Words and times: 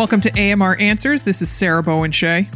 Welcome 0.00 0.22
to 0.22 0.30
AMR 0.52 0.76
Answers. 0.80 1.24
This 1.24 1.42
is 1.42 1.50
Sarah 1.50 1.82
Bowen 1.82 2.10
Shea. 2.10 2.48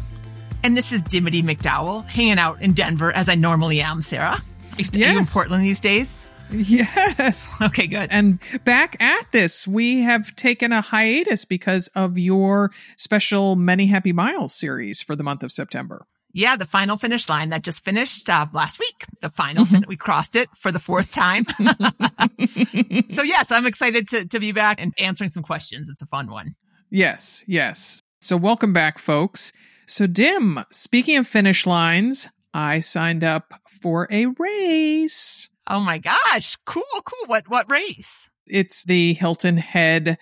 And 0.62 0.74
this 0.74 0.92
is 0.92 1.02
Dimity 1.02 1.42
McDowell, 1.42 2.08
hanging 2.08 2.38
out 2.38 2.62
in 2.62 2.72
Denver 2.72 3.12
as 3.14 3.28
I 3.28 3.34
normally 3.34 3.82
am, 3.82 4.00
Sarah. 4.00 4.40
Yes. 4.78 4.96
are 4.96 4.98
you 4.98 5.18
in 5.18 5.24
Portland 5.26 5.62
these 5.62 5.78
days? 5.78 6.26
Yes. 6.50 7.54
Okay, 7.60 7.86
good. 7.86 8.08
And 8.10 8.38
back 8.64 8.96
at 8.98 9.30
this, 9.32 9.68
we 9.68 10.00
have 10.00 10.34
taken 10.36 10.72
a 10.72 10.80
hiatus 10.80 11.44
because 11.44 11.88
of 11.88 12.16
your 12.16 12.70
special 12.96 13.56
Many 13.56 13.88
Happy 13.88 14.14
Miles 14.14 14.54
series 14.54 15.02
for 15.02 15.14
the 15.14 15.22
month 15.22 15.42
of 15.42 15.52
September. 15.52 16.06
yeah, 16.32 16.56
the 16.56 16.64
final 16.64 16.96
finish 16.96 17.28
line 17.28 17.50
that 17.50 17.62
just 17.62 17.84
finished 17.84 18.30
uh, 18.30 18.46
last 18.54 18.78
week. 18.80 19.04
The 19.20 19.28
final, 19.28 19.64
Mm-hmm. 19.66 19.74
fin- 19.74 19.84
we 19.86 19.96
crossed 19.96 20.34
it 20.34 20.48
for 20.56 20.72
the 20.72 20.78
fourth 20.80 21.12
time. 21.12 21.44
so 23.08 23.22
yes, 23.22 23.52
I'm 23.52 23.66
excited 23.66 24.08
to, 24.08 24.24
to 24.28 24.40
be 24.40 24.52
back 24.52 24.80
and 24.80 24.94
answering 24.98 25.28
some 25.28 25.42
questions. 25.42 25.90
It's 25.90 26.00
a 26.00 26.06
fun 26.06 26.30
one. 26.30 26.54
Yes, 26.94 27.42
yes. 27.48 27.98
So 28.20 28.36
welcome 28.36 28.72
back, 28.72 28.98
folks. 28.98 29.52
So, 29.88 30.06
Dim, 30.06 30.64
speaking 30.70 31.16
of 31.16 31.26
finish 31.26 31.66
lines, 31.66 32.28
I 32.54 32.78
signed 32.78 33.24
up 33.24 33.52
for 33.66 34.06
a 34.12 34.26
race. 34.26 35.50
Oh 35.68 35.80
my 35.80 35.98
gosh. 35.98 36.54
Cool, 36.66 36.84
cool. 37.04 37.26
What, 37.26 37.50
what 37.50 37.68
race? 37.68 38.30
It's 38.46 38.84
the 38.84 39.14
Hilton 39.14 39.56
Head 39.56 40.18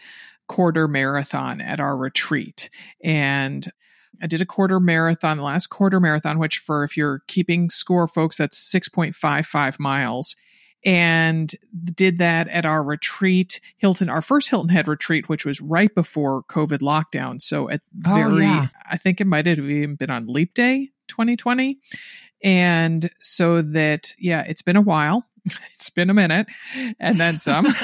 quarter 0.48 0.88
marathon 0.88 1.60
at 1.60 1.78
our 1.78 1.94
retreat. 1.94 2.70
And 3.04 3.70
I 4.22 4.26
did 4.26 4.40
a 4.40 4.46
quarter 4.46 4.80
marathon, 4.80 5.36
the 5.36 5.42
last 5.42 5.66
quarter 5.66 6.00
marathon, 6.00 6.38
which 6.38 6.56
for 6.56 6.84
if 6.84 6.96
you're 6.96 7.20
keeping 7.28 7.68
score, 7.68 8.08
folks, 8.08 8.38
that's 8.38 8.72
6.55 8.74 9.78
miles. 9.78 10.36
And 10.84 11.54
did 11.94 12.18
that 12.18 12.48
at 12.48 12.66
our 12.66 12.82
retreat, 12.82 13.60
Hilton, 13.76 14.08
our 14.08 14.22
first 14.22 14.50
Hilton 14.50 14.68
Head 14.68 14.88
retreat, 14.88 15.28
which 15.28 15.44
was 15.44 15.60
right 15.60 15.94
before 15.94 16.42
COVID 16.44 16.80
lockdown. 16.80 17.40
So 17.40 17.70
at 17.70 17.82
Oh, 18.04 18.14
very, 18.14 18.42
yeah. 18.42 18.68
I 18.90 18.96
think 18.96 19.20
it 19.20 19.26
might 19.26 19.46
have 19.46 19.58
even 19.58 19.94
been 19.94 20.10
on 20.10 20.26
Leap 20.26 20.54
Day 20.54 20.90
2020. 21.08 21.78
And 22.42 23.10
so 23.20 23.62
that, 23.62 24.12
yeah, 24.18 24.42
it's 24.46 24.62
been 24.62 24.76
a 24.76 24.80
while. 24.80 25.24
it's 25.74 25.90
been 25.90 26.10
a 26.10 26.14
minute 26.14 26.48
and 26.98 27.18
then 27.18 27.38
some. 27.38 27.66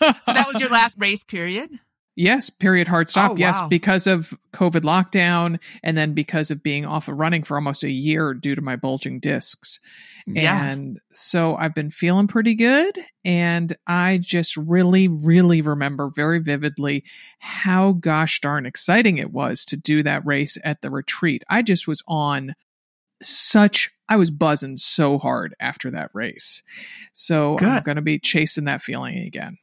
So 0.00 0.32
that 0.34 0.46
was 0.52 0.60
your 0.60 0.68
last 0.68 0.98
race 0.98 1.24
period? 1.24 1.70
Yes, 2.16 2.48
period, 2.48 2.86
hard 2.86 3.10
stop. 3.10 3.32
Oh, 3.32 3.36
Yes, 3.36 3.60
wow. 3.60 3.68
because 3.68 4.06
of 4.06 4.32
COVID 4.52 4.82
lockdown 4.82 5.58
and 5.82 5.96
then 5.96 6.14
because 6.14 6.52
of 6.52 6.62
being 6.62 6.86
off 6.86 7.08
of 7.08 7.18
running 7.18 7.42
for 7.42 7.56
almost 7.56 7.82
a 7.82 7.90
year 7.90 8.34
due 8.34 8.54
to 8.54 8.60
my 8.60 8.76
bulging 8.76 9.18
discs. 9.18 9.80
Yeah. 10.26 10.64
And 10.64 11.00
so 11.12 11.56
I've 11.56 11.74
been 11.74 11.90
feeling 11.90 12.28
pretty 12.28 12.54
good. 12.54 12.98
And 13.24 13.76
I 13.86 14.18
just 14.22 14.56
really, 14.56 15.08
really 15.08 15.60
remember 15.60 16.08
very 16.08 16.38
vividly 16.38 17.04
how 17.40 17.92
gosh 17.92 18.40
darn 18.40 18.64
exciting 18.64 19.18
it 19.18 19.32
was 19.32 19.64
to 19.66 19.76
do 19.76 20.02
that 20.04 20.24
race 20.24 20.56
at 20.64 20.82
the 20.82 20.90
retreat. 20.90 21.42
I 21.50 21.62
just 21.62 21.88
was 21.88 22.02
on 22.06 22.54
such, 23.22 23.90
I 24.08 24.16
was 24.16 24.30
buzzing 24.30 24.76
so 24.76 25.18
hard 25.18 25.54
after 25.58 25.90
that 25.90 26.10
race. 26.14 26.62
So 27.12 27.58
I'm 27.58 27.82
going 27.82 27.96
to 27.96 28.02
be 28.02 28.18
chasing 28.18 28.64
that 28.64 28.82
feeling 28.82 29.18
again. 29.18 29.58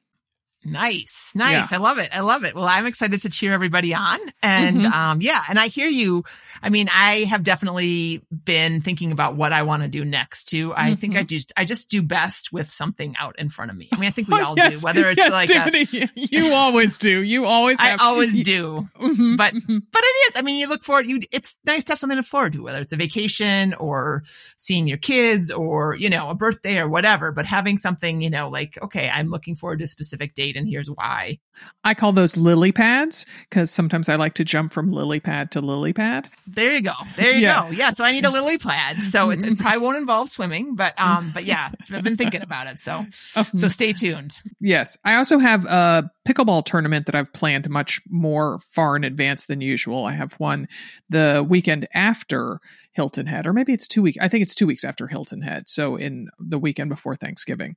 Nice, 0.64 1.34
nice. 1.36 1.74
I 1.74 1.78
love 1.78 1.98
it. 1.98 2.10
I 2.16 2.20
love 2.22 2.44
it. 2.44 2.54
Well, 2.54 2.68
I'm 2.68 2.86
excited 2.86 3.20
to 3.22 3.30
cheer 3.30 3.52
everybody 3.54 3.96
on. 3.96 4.20
And 4.44 4.82
Mhm. 4.82 4.92
um, 4.92 5.22
yeah, 5.22 5.42
and 5.50 5.58
I 5.60 5.68
hear 5.68 5.88
you. 5.90 6.24
I 6.62 6.70
mean, 6.70 6.88
I 6.96 7.26
have 7.30 7.44
definitely 7.44 8.22
been 8.32 8.82
thinking 8.82 9.12
about 9.12 9.36
what 9.36 9.54
I 9.54 9.64
want 9.64 9.82
to 9.82 9.90
do 9.90 10.06
next 10.06 10.50
too. 10.50 10.72
I 10.78 10.94
think 10.94 11.16
I 11.18 11.24
do 11.24 11.40
I 11.58 11.66
just 11.66 11.90
do 11.90 12.04
best 12.04 12.54
with 12.54 12.70
something 12.70 13.16
out 13.18 13.40
in 13.40 13.50
front 13.50 13.72
of 13.72 13.78
me. 13.78 13.90
I 13.92 13.98
mean, 13.98 14.08
I 14.08 14.12
think 14.12 14.28
we 14.28 14.40
all 14.40 14.54
do, 14.54 14.78
whether 14.82 15.08
it's 15.08 15.18
yes, 15.18 15.32
like 15.32 15.50
a, 15.50 16.10
you 16.16 16.54
always 16.54 17.00
do. 17.00 17.22
You 17.22 17.46
always 17.46 17.80
I 17.80 17.96
always 17.96 18.42
do. 18.44 18.88
Mhm, 19.02 19.38
but- 19.38 19.56
mhm. 19.56 19.82
But 19.92 20.02
it 20.04 20.16
is. 20.30 20.38
I 20.38 20.42
mean, 20.44 20.60
you 20.60 20.68
look 20.70 20.84
forward. 20.84 21.08
You, 21.08 21.22
it's 21.32 21.56
nice 21.66 21.84
to 21.86 21.94
have 21.94 22.00
something 22.00 22.16
to 22.16 22.20
look 22.20 22.26
forward 22.28 22.54
to, 22.54 22.64
whether 22.64 22.80
it's 22.80 22.94
a 22.94 22.98
vacation 22.98 23.74
or 23.74 24.24
seeing 24.58 24.88
your 24.88 24.98
kids 24.98 25.50
or 25.50 25.96
you 25.96 26.10
know 26.10 26.30
a 26.30 26.36
birthday 26.36 26.78
or 26.78 26.88
whatever. 26.88 27.32
But 27.32 27.48
having 27.48 27.80
something, 27.80 28.22
you 28.22 28.30
know, 28.30 28.50
like 28.50 28.78
okay, 28.84 29.10
I'm 29.12 29.30
looking 29.30 29.56
forward 29.56 29.80
to 29.80 29.86
a 29.86 29.88
specific 29.88 30.36
date, 30.36 30.51
and 30.56 30.68
here's 30.70 30.88
why. 30.90 31.40
I 31.84 31.94
call 31.94 32.12
those 32.12 32.36
lily 32.38 32.72
pads 32.72 33.26
because 33.50 33.70
sometimes 33.70 34.10
I 34.10 34.16
like 34.16 34.34
to 34.36 34.44
jump 34.44 34.72
from 34.74 34.92
lily 34.92 35.20
pad 35.20 35.52
to 35.52 35.62
lily 35.62 35.94
pad. 35.94 36.28
There 36.48 36.74
you 36.74 36.82
go. 36.82 36.94
There 37.18 37.34
you 37.36 37.42
Yeah. 37.42 37.64
go. 37.64 37.70
Yeah. 37.72 37.92
So 37.92 38.04
I 38.04 38.12
need 38.14 38.26
a 38.26 38.32
lily 38.32 38.58
pad. 38.58 39.04
So 39.04 39.30
it's, 39.30 39.46
it 39.46 39.60
probably 39.60 39.80
won't 39.80 39.98
involve 39.98 40.30
swimming, 40.30 40.76
but 40.76 41.00
um, 41.00 41.30
but 41.34 41.44
yeah, 41.44 41.70
I've 41.92 42.04
been 42.04 42.18
thinking 42.18 42.42
about 42.42 42.68
it. 42.68 42.80
So 42.80 43.06
so 43.54 43.68
stay 43.68 43.94
tuned. 43.94 44.40
Yes. 44.60 44.98
I 45.06 45.16
also 45.16 45.38
have 45.38 45.66
a 45.66 46.10
pickleball 46.28 46.66
tournament 46.66 47.06
that 47.06 47.16
I've 47.16 47.32
planned 47.34 47.70
much 47.70 48.02
more 48.10 48.60
far 48.72 48.96
in 48.96 49.04
advance 49.04 49.46
than 49.46 49.62
usual. 49.62 50.06
I 50.06 50.14
have 50.14 50.34
one 50.40 50.68
the 51.10 51.46
weekend 51.48 51.88
after 51.94 52.60
Hilton 52.94 53.28
Head, 53.28 53.46
or 53.46 53.54
maybe 53.54 53.72
it's 53.74 53.88
two 53.88 54.02
weeks. 54.02 54.18
I 54.20 54.30
think 54.30 54.42
it's 54.42 54.56
two 54.56 54.68
weeks 54.68 54.84
after 54.84 55.08
Hilton 55.08 55.42
Head. 55.42 55.70
So 55.70 55.96
in 55.96 56.28
the 56.40 56.58
weekend 56.60 56.90
before 56.90 57.16
Thanksgiving. 57.16 57.76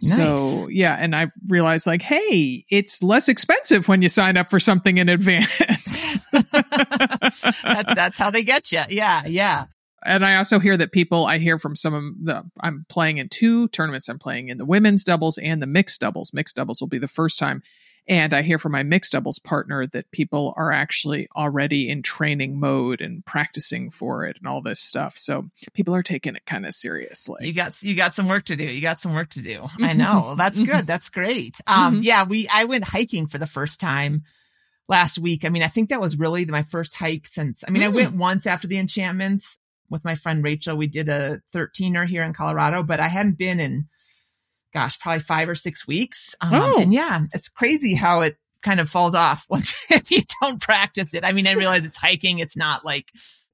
Nice. 0.00 0.16
So 0.16 0.68
yeah, 0.68 0.96
and 0.98 1.14
I've 1.14 1.32
realized 1.48 1.86
like, 1.86 2.02
hey, 2.02 2.64
it's 2.70 3.02
less 3.02 3.28
expensive 3.28 3.88
when 3.88 4.02
you 4.02 4.08
sign 4.08 4.36
up 4.36 4.50
for 4.50 4.58
something 4.58 4.98
in 4.98 5.08
advance. 5.08 6.26
That's 6.52 7.94
that's 7.94 8.18
how 8.18 8.30
they 8.30 8.42
get 8.42 8.72
you. 8.72 8.82
Yeah. 8.88 9.22
Yeah. 9.26 9.66
and 10.04 10.24
I 10.24 10.36
also 10.36 10.58
hear 10.58 10.76
that 10.76 10.92
people 10.92 11.26
I 11.26 11.38
hear 11.38 11.58
from 11.58 11.76
some 11.76 11.94
of 11.94 12.02
the 12.24 12.42
I'm 12.60 12.84
playing 12.88 13.18
in 13.18 13.28
two 13.28 13.68
tournaments. 13.68 14.08
I'm 14.08 14.18
playing 14.18 14.48
in 14.48 14.58
the 14.58 14.64
women's 14.64 15.04
doubles 15.04 15.38
and 15.38 15.62
the 15.62 15.66
mixed 15.66 16.00
doubles. 16.00 16.32
Mixed 16.32 16.56
doubles 16.56 16.80
will 16.80 16.88
be 16.88 16.98
the 16.98 17.08
first 17.08 17.38
time. 17.38 17.62
And 18.08 18.34
I 18.34 18.42
hear 18.42 18.58
from 18.58 18.72
my 18.72 18.82
mixed 18.82 19.12
doubles 19.12 19.38
partner 19.38 19.86
that 19.86 20.10
people 20.10 20.52
are 20.56 20.72
actually 20.72 21.28
already 21.36 21.88
in 21.88 22.02
training 22.02 22.58
mode 22.58 23.00
and 23.00 23.24
practicing 23.24 23.90
for 23.90 24.26
it 24.26 24.36
and 24.38 24.48
all 24.48 24.60
this 24.60 24.80
stuff. 24.80 25.16
So 25.16 25.50
people 25.72 25.94
are 25.94 26.02
taking 26.02 26.34
it 26.34 26.44
kind 26.44 26.66
of 26.66 26.74
seriously. 26.74 27.46
You 27.46 27.52
got 27.52 27.80
you 27.82 27.94
got 27.94 28.14
some 28.14 28.26
work 28.26 28.46
to 28.46 28.56
do. 28.56 28.64
You 28.64 28.80
got 28.80 28.98
some 28.98 29.14
work 29.14 29.28
to 29.30 29.42
do. 29.42 29.68
I 29.80 29.92
know. 29.92 30.34
That's 30.36 30.60
good. 30.60 30.86
That's 30.86 31.10
great. 31.10 31.60
Um, 31.68 32.00
Mhm. 32.00 32.04
yeah, 32.04 32.24
we 32.24 32.48
I 32.52 32.64
went 32.64 32.84
hiking 32.84 33.28
for 33.28 33.38
the 33.38 33.46
first 33.46 33.78
time 33.80 34.24
last 34.88 35.18
week. 35.18 35.44
I 35.44 35.48
mean, 35.48 35.62
I 35.62 35.68
think 35.68 35.90
that 35.90 36.00
was 36.00 36.18
really 36.18 36.44
my 36.46 36.62
first 36.62 36.96
hike 36.96 37.28
since. 37.28 37.62
I 37.66 37.70
mean, 37.70 37.84
I 37.84 37.86
Mm. 37.88 37.94
went 37.94 38.12
once 38.14 38.46
after 38.46 38.66
the 38.66 38.78
enchantments 38.78 39.58
with 39.90 40.04
my 40.04 40.16
friend 40.16 40.42
Rachel. 40.42 40.76
We 40.76 40.88
did 40.88 41.08
a 41.08 41.40
13er 41.52 42.04
here 42.04 42.24
in 42.24 42.32
Colorado, 42.34 42.82
but 42.82 42.98
I 42.98 43.06
hadn't 43.08 43.38
been 43.38 43.60
in, 43.60 43.86
gosh, 44.72 44.98
probably 44.98 45.20
five 45.20 45.48
or 45.48 45.54
six 45.54 45.86
weeks. 45.86 46.34
Um, 46.40 46.50
Oh. 46.54 46.78
and 46.80 46.92
yeah, 46.92 47.20
it's 47.32 47.48
crazy 47.48 47.94
how 47.94 48.20
it 48.20 48.36
kind 48.62 48.80
of 48.80 48.88
falls 48.88 49.14
off 49.14 49.44
once 49.50 49.74
if 49.90 50.10
you 50.10 50.22
don't 50.40 50.60
practice 50.60 51.14
it. 51.14 51.24
I 51.24 51.32
mean, 51.32 51.46
I 51.46 51.52
realize 51.54 51.84
it's 51.84 51.96
hiking. 51.96 52.38
It's 52.38 52.56
not 52.56 52.84
like 52.84 53.10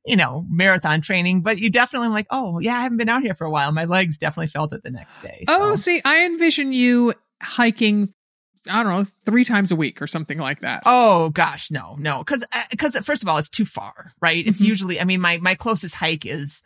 you 0.07 0.17
know, 0.17 0.47
marathon 0.49 1.03
training, 1.03 1.43
but 1.43 1.59
you 1.59 1.69
definitely 1.69 2.09
like, 2.09 2.27
oh 2.31 2.61
yeah, 2.61 2.75
I 2.79 2.81
haven't 2.83 2.97
been 2.97 3.11
out 3.11 3.23
here 3.23 3.35
for 3.35 3.45
a 3.47 3.51
while. 3.51 3.73
My 3.73 3.85
legs 3.85 4.17
definitely 4.17 4.47
felt 4.47 4.73
it 4.73 4.83
the 4.83 4.91
next 4.91 5.19
day. 5.19 5.45
Oh, 5.49 5.75
see, 5.75 6.01
I 6.03 6.25
envision 6.25 6.73
you 6.73 7.13
hiking, 7.43 8.15
I 8.71 8.83
don't 8.83 8.93
know, 8.93 9.05
three 9.27 9.45
times 9.45 9.71
a 9.71 9.77
week 9.77 10.01
or 10.01 10.07
something 10.07 10.39
like 10.39 10.61
that. 10.61 10.83
Oh 10.87 11.29
gosh, 11.31 11.71
no, 11.71 11.97
no, 11.99 12.21
because 12.21 12.43
because 12.71 12.97
first 13.05 13.23
of 13.23 13.29
all, 13.29 13.37
it's 13.37 13.51
too 13.51 13.67
far, 13.67 14.13
right? 14.23 14.47
It's 14.47 14.63
Mhm. 14.63 14.67
usually, 14.67 15.01
I 15.01 15.05
mean, 15.05 15.21
my 15.21 15.37
my 15.39 15.55
closest 15.55 15.95
hike 15.95 16.25
is 16.25 16.63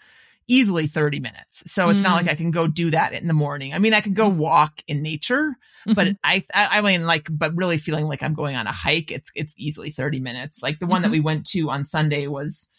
easily 0.49 0.87
thirty 0.87 1.21
minutes, 1.21 1.63
so 1.71 1.89
it's 1.89 2.03
not 2.03 2.13
Mm. 2.13 2.17
like 2.27 2.29
I 2.29 2.35
can 2.35 2.51
go 2.51 2.67
do 2.67 2.91
that 2.91 3.13
in 3.13 3.27
the 3.29 3.35
morning. 3.35 3.73
I 3.75 3.79
mean, 3.79 3.95
I 3.95 4.01
could 4.01 4.15
go 4.15 4.29
walk 4.29 4.83
in 4.87 5.03
nature, 5.03 5.57
but 5.87 6.07
Mhm. 6.09 6.17
I, 6.25 6.45
I 6.55 6.79
I 6.79 6.81
mean, 6.83 7.07
like, 7.07 7.29
but 7.31 7.55
really 7.57 7.79
feeling 7.79 8.07
like 8.07 8.23
I'm 8.23 8.35
going 8.35 8.57
on 8.57 8.67
a 8.67 8.73
hike, 8.73 9.11
it's 9.11 9.31
it's 9.35 9.55
easily 9.57 9.91
thirty 9.91 10.21
minutes. 10.21 10.63
Like 10.63 10.79
the 10.79 10.87
one 10.87 11.03
that 11.03 11.09
Mhm. 11.09 11.13
we 11.13 11.21
went 11.21 11.47
to 11.49 11.71
on 11.71 11.85
Sunday 11.85 12.27
was, 12.27 12.71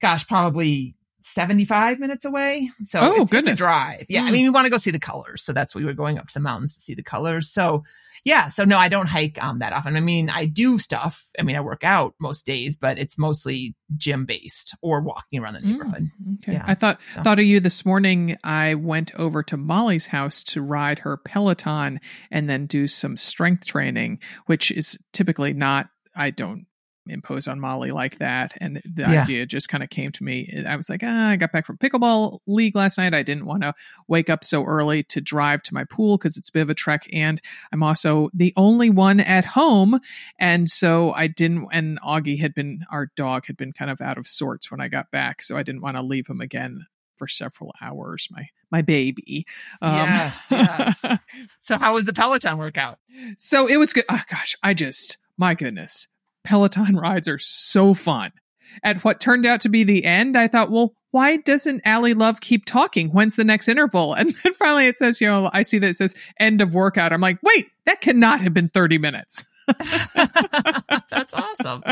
gosh, 0.00 0.26
probably. 0.26 0.94
75 1.22 1.98
minutes 2.00 2.24
away. 2.24 2.70
So 2.82 3.00
Oh, 3.00 3.22
it's, 3.22 3.32
it's 3.32 3.48
a 3.48 3.54
drive. 3.54 4.06
Yeah. 4.08 4.22
I 4.24 4.28
Mm. 4.28 4.32
mean, 4.32 4.42
we 4.44 4.50
want 4.50 4.64
to 4.66 4.70
go 4.70 4.76
see 4.78 4.90
the 4.90 4.98
colors. 4.98 5.42
So 5.42 5.52
that's 5.52 5.74
why 5.74 5.80
we 5.80 5.84
were 5.86 5.92
going 5.94 6.18
up 6.18 6.26
to 6.28 6.34
the 6.34 6.40
mountains 6.40 6.74
to 6.76 6.80
see 6.80 6.94
the 6.94 7.02
colors. 7.02 7.48
So 7.50 7.84
yeah. 8.24 8.48
So 8.50 8.64
no, 8.64 8.76
I 8.76 8.88
don't 8.88 9.08
hike 9.08 9.42
um, 9.42 9.60
that 9.60 9.72
often. 9.72 9.96
I 9.96 10.00
mean, 10.00 10.28
I 10.28 10.44
do 10.44 10.76
stuff. 10.78 11.24
I 11.38 11.42
mean, 11.42 11.56
I 11.56 11.60
work 11.60 11.84
out 11.84 12.14
most 12.20 12.44
days, 12.44 12.76
but 12.76 12.98
it's 12.98 13.16
mostly 13.16 13.74
gym 13.96 14.26
based 14.26 14.74
or 14.82 15.00
walking 15.00 15.40
around 15.42 15.54
the 15.54 15.60
Mm. 15.60 15.64
neighborhood. 15.64 16.10
Okay. 16.42 16.52
Yeah. 16.52 16.64
I 16.66 16.74
thought 16.74 17.00
So- 17.10 17.22
thought 17.22 17.38
of 17.38 17.46
you 17.46 17.60
this 17.60 17.86
morning. 17.86 18.36
I 18.44 18.74
went 18.74 19.14
over 19.14 19.42
to 19.44 19.56
Molly's 19.56 20.08
house 20.08 20.44
to 20.44 20.60
ride 20.60 20.98
her 21.00 21.16
Peloton 21.16 22.00
and 22.30 22.48
then 22.48 22.66
do 22.66 22.86
some 22.86 23.16
strength 23.16 23.64
training, 23.66 24.18
which 24.46 24.70
is 24.70 24.98
typically 25.12 25.52
not 25.54 25.88
I 26.14 26.30
don't 26.30 26.66
impose 27.06 27.48
on 27.48 27.58
Molly 27.60 27.90
like 27.92 28.18
that. 28.18 28.52
And 28.60 28.80
the 28.84 29.02
Yeah. 29.02 29.22
idea 29.22 29.46
just 29.46 29.68
kind 29.68 29.82
of 29.82 29.90
came 29.90 30.12
to 30.12 30.22
me. 30.22 30.52
I 30.66 30.76
was 30.76 30.88
like, 30.90 31.00
ah, 31.04 31.28
I 31.30 31.36
got 31.36 31.50
back 31.52 31.66
from 31.66 31.78
pickleball 31.78 32.40
league 32.46 32.76
last 32.76 32.98
night. 32.98 33.14
I 33.14 33.22
didn't 33.22 33.46
want 33.46 33.62
to 33.62 33.74
wake 34.06 34.28
up 34.30 34.44
so 34.44 34.64
early 34.64 35.02
to 35.04 35.20
drive 35.20 35.62
to 35.64 35.74
my 35.74 35.84
pool 35.84 36.18
because 36.18 36.36
it's 36.36 36.50
a 36.50 36.52
bit 36.52 36.62
of 36.62 36.70
a 36.70 36.74
trek. 36.74 37.06
And 37.12 37.40
I'm 37.72 37.82
also 37.82 38.28
the 38.34 38.52
only 38.56 38.90
one 38.90 39.18
at 39.20 39.44
home. 39.44 39.98
And 40.38 40.68
so 40.68 41.12
I 41.12 41.26
didn't, 41.26 41.68
and 41.72 41.98
Augie 42.00 42.38
had 42.38 42.54
been, 42.54 42.84
our 42.92 43.10
dog 43.16 43.46
had 43.46 43.56
been 43.56 43.72
kind 43.72 43.90
of 43.90 44.00
out 44.00 44.18
of 44.18 44.26
sorts 44.26 44.70
when 44.70 44.80
I 44.80 44.88
got 44.88 45.10
back. 45.10 45.42
So 45.42 45.56
I 45.56 45.62
didn't 45.62 45.80
want 45.82 45.96
to 45.96 46.02
leave 46.02 46.28
him 46.28 46.40
again 46.40 46.86
for 47.16 47.26
several 47.28 47.74
hours. 47.82 48.28
My, 48.30 48.46
my 48.70 48.82
baby. 48.82 49.46
Um, 49.82 49.92
Yes, 49.94 50.46
yes. 50.50 51.04
So 51.60 51.76
how 51.76 51.94
was 51.94 52.04
the 52.04 52.12
Peloton 52.14 52.56
workout? 52.58 52.98
so 53.36 53.66
it 53.66 53.76
was 53.76 53.92
good. 53.92 54.04
Oh 54.08 54.22
gosh, 54.30 54.54
I 54.62 54.74
just 54.74 55.18
my 55.36 55.54
goodness. 55.54 56.06
Peloton 56.44 56.96
rides 56.96 57.28
are 57.28 57.38
so 57.38 57.94
fun. 57.94 58.32
At 58.82 59.04
what 59.04 59.20
turned 59.20 59.46
out 59.46 59.60
to 59.62 59.68
be 59.68 59.84
the 59.84 60.04
end, 60.04 60.38
I 60.38 60.46
thought, 60.46 60.70
well, 60.70 60.94
why 61.10 61.38
doesn't 61.38 61.82
Ally 61.84 62.12
Love 62.12 62.40
keep 62.40 62.64
talking? 62.64 63.08
When's 63.08 63.36
the 63.36 63.44
next 63.44 63.68
interval? 63.68 64.14
And 64.18 64.34
then 64.44 64.54
finally 64.54 64.86
it 64.86 64.98
says, 64.98 65.20
you 65.20 65.26
know, 65.26 65.50
I 65.52 65.62
see 65.62 65.78
that 65.78 65.88
it 65.88 65.96
says 65.96 66.14
end 66.38 66.62
of 66.62 66.74
workout. 66.74 67.12
I'm 67.12 67.20
like, 67.20 67.38
wait, 67.42 67.68
that 67.86 68.00
cannot 68.00 68.40
have 68.42 68.54
been 68.54 68.68
30 68.68 68.98
minutes. 68.98 69.44
That's 71.10 71.34
awesome. 71.34 71.82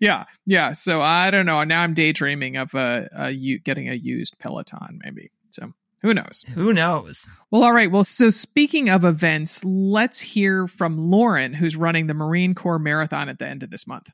yeah, 0.00 0.24
yeah. 0.46 0.72
So 0.72 1.00
I 1.00 1.30
don't 1.30 1.46
know. 1.46 1.62
Now 1.64 1.82
I'm 1.82 1.94
daydreaming 1.94 2.56
of 2.56 2.74
a, 2.74 3.08
a 3.12 3.58
getting 3.58 3.88
a 3.88 3.94
used 3.94 4.38
Peloton, 4.38 5.00
maybe. 5.04 5.30
So 5.50 5.72
who 6.02 6.14
knows? 6.14 6.44
Who 6.54 6.72
knows? 6.72 7.28
Well, 7.50 7.64
all 7.64 7.72
right. 7.72 7.90
Well, 7.90 8.04
so 8.04 8.30
speaking 8.30 8.88
of 8.88 9.04
events, 9.04 9.64
let's 9.64 10.20
hear 10.20 10.66
from 10.68 11.10
Lauren, 11.10 11.54
who's 11.54 11.76
running 11.76 12.06
the 12.06 12.14
Marine 12.14 12.54
Corps 12.54 12.78
Marathon 12.78 13.28
at 13.28 13.38
the 13.38 13.46
end 13.46 13.62
of 13.62 13.70
this 13.70 13.86
month. 13.86 14.10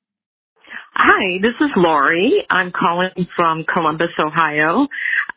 Hi, 0.94 1.38
this 1.42 1.54
is 1.60 1.72
Lori. 1.76 2.44
I'm 2.48 2.70
calling 2.70 3.10
from 3.36 3.64
Columbus, 3.64 4.10
Ohio. 4.19 4.86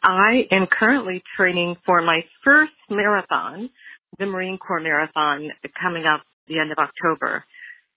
I 0.03 0.47
am 0.51 0.67
currently 0.67 1.23
training 1.35 1.75
for 1.85 2.01
my 2.01 2.21
first 2.45 2.73
marathon, 2.89 3.69
the 4.19 4.27
Marine 4.27 4.59
Corps 4.59 4.79
Marathon, 4.79 5.49
coming 5.81 6.05
up 6.05 6.21
the 6.47 6.59
end 6.59 6.71
of 6.71 6.77
October. 6.77 7.43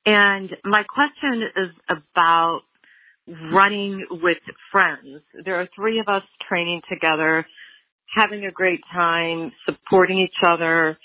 And 0.07 0.51
my 0.65 0.83
question 0.85 1.43
is 1.55 1.71
about 1.89 2.63
running 3.53 4.07
with 4.11 4.39
friends. 4.73 5.23
There 5.45 5.61
are 5.61 5.69
three 5.77 6.01
of 6.01 6.09
us 6.09 6.23
training 6.49 6.81
together, 6.91 7.47
having 8.15 8.45
a 8.45 8.51
great 8.51 8.81
time, 8.93 9.53
supporting 9.67 10.19
each 10.19 10.49
other, 10.49 10.99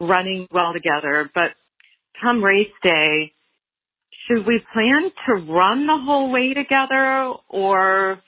running 0.00 0.46
well 0.50 0.72
together. 0.72 1.30
But 1.34 1.52
come 2.20 2.42
race 2.42 2.72
day, 2.82 3.32
should 4.26 4.46
we 4.46 4.60
plan 4.72 5.10
to 5.26 5.52
run 5.52 5.86
the 5.86 5.98
whole 5.98 6.30
way 6.32 6.54
together 6.54 7.32
or 7.48 8.20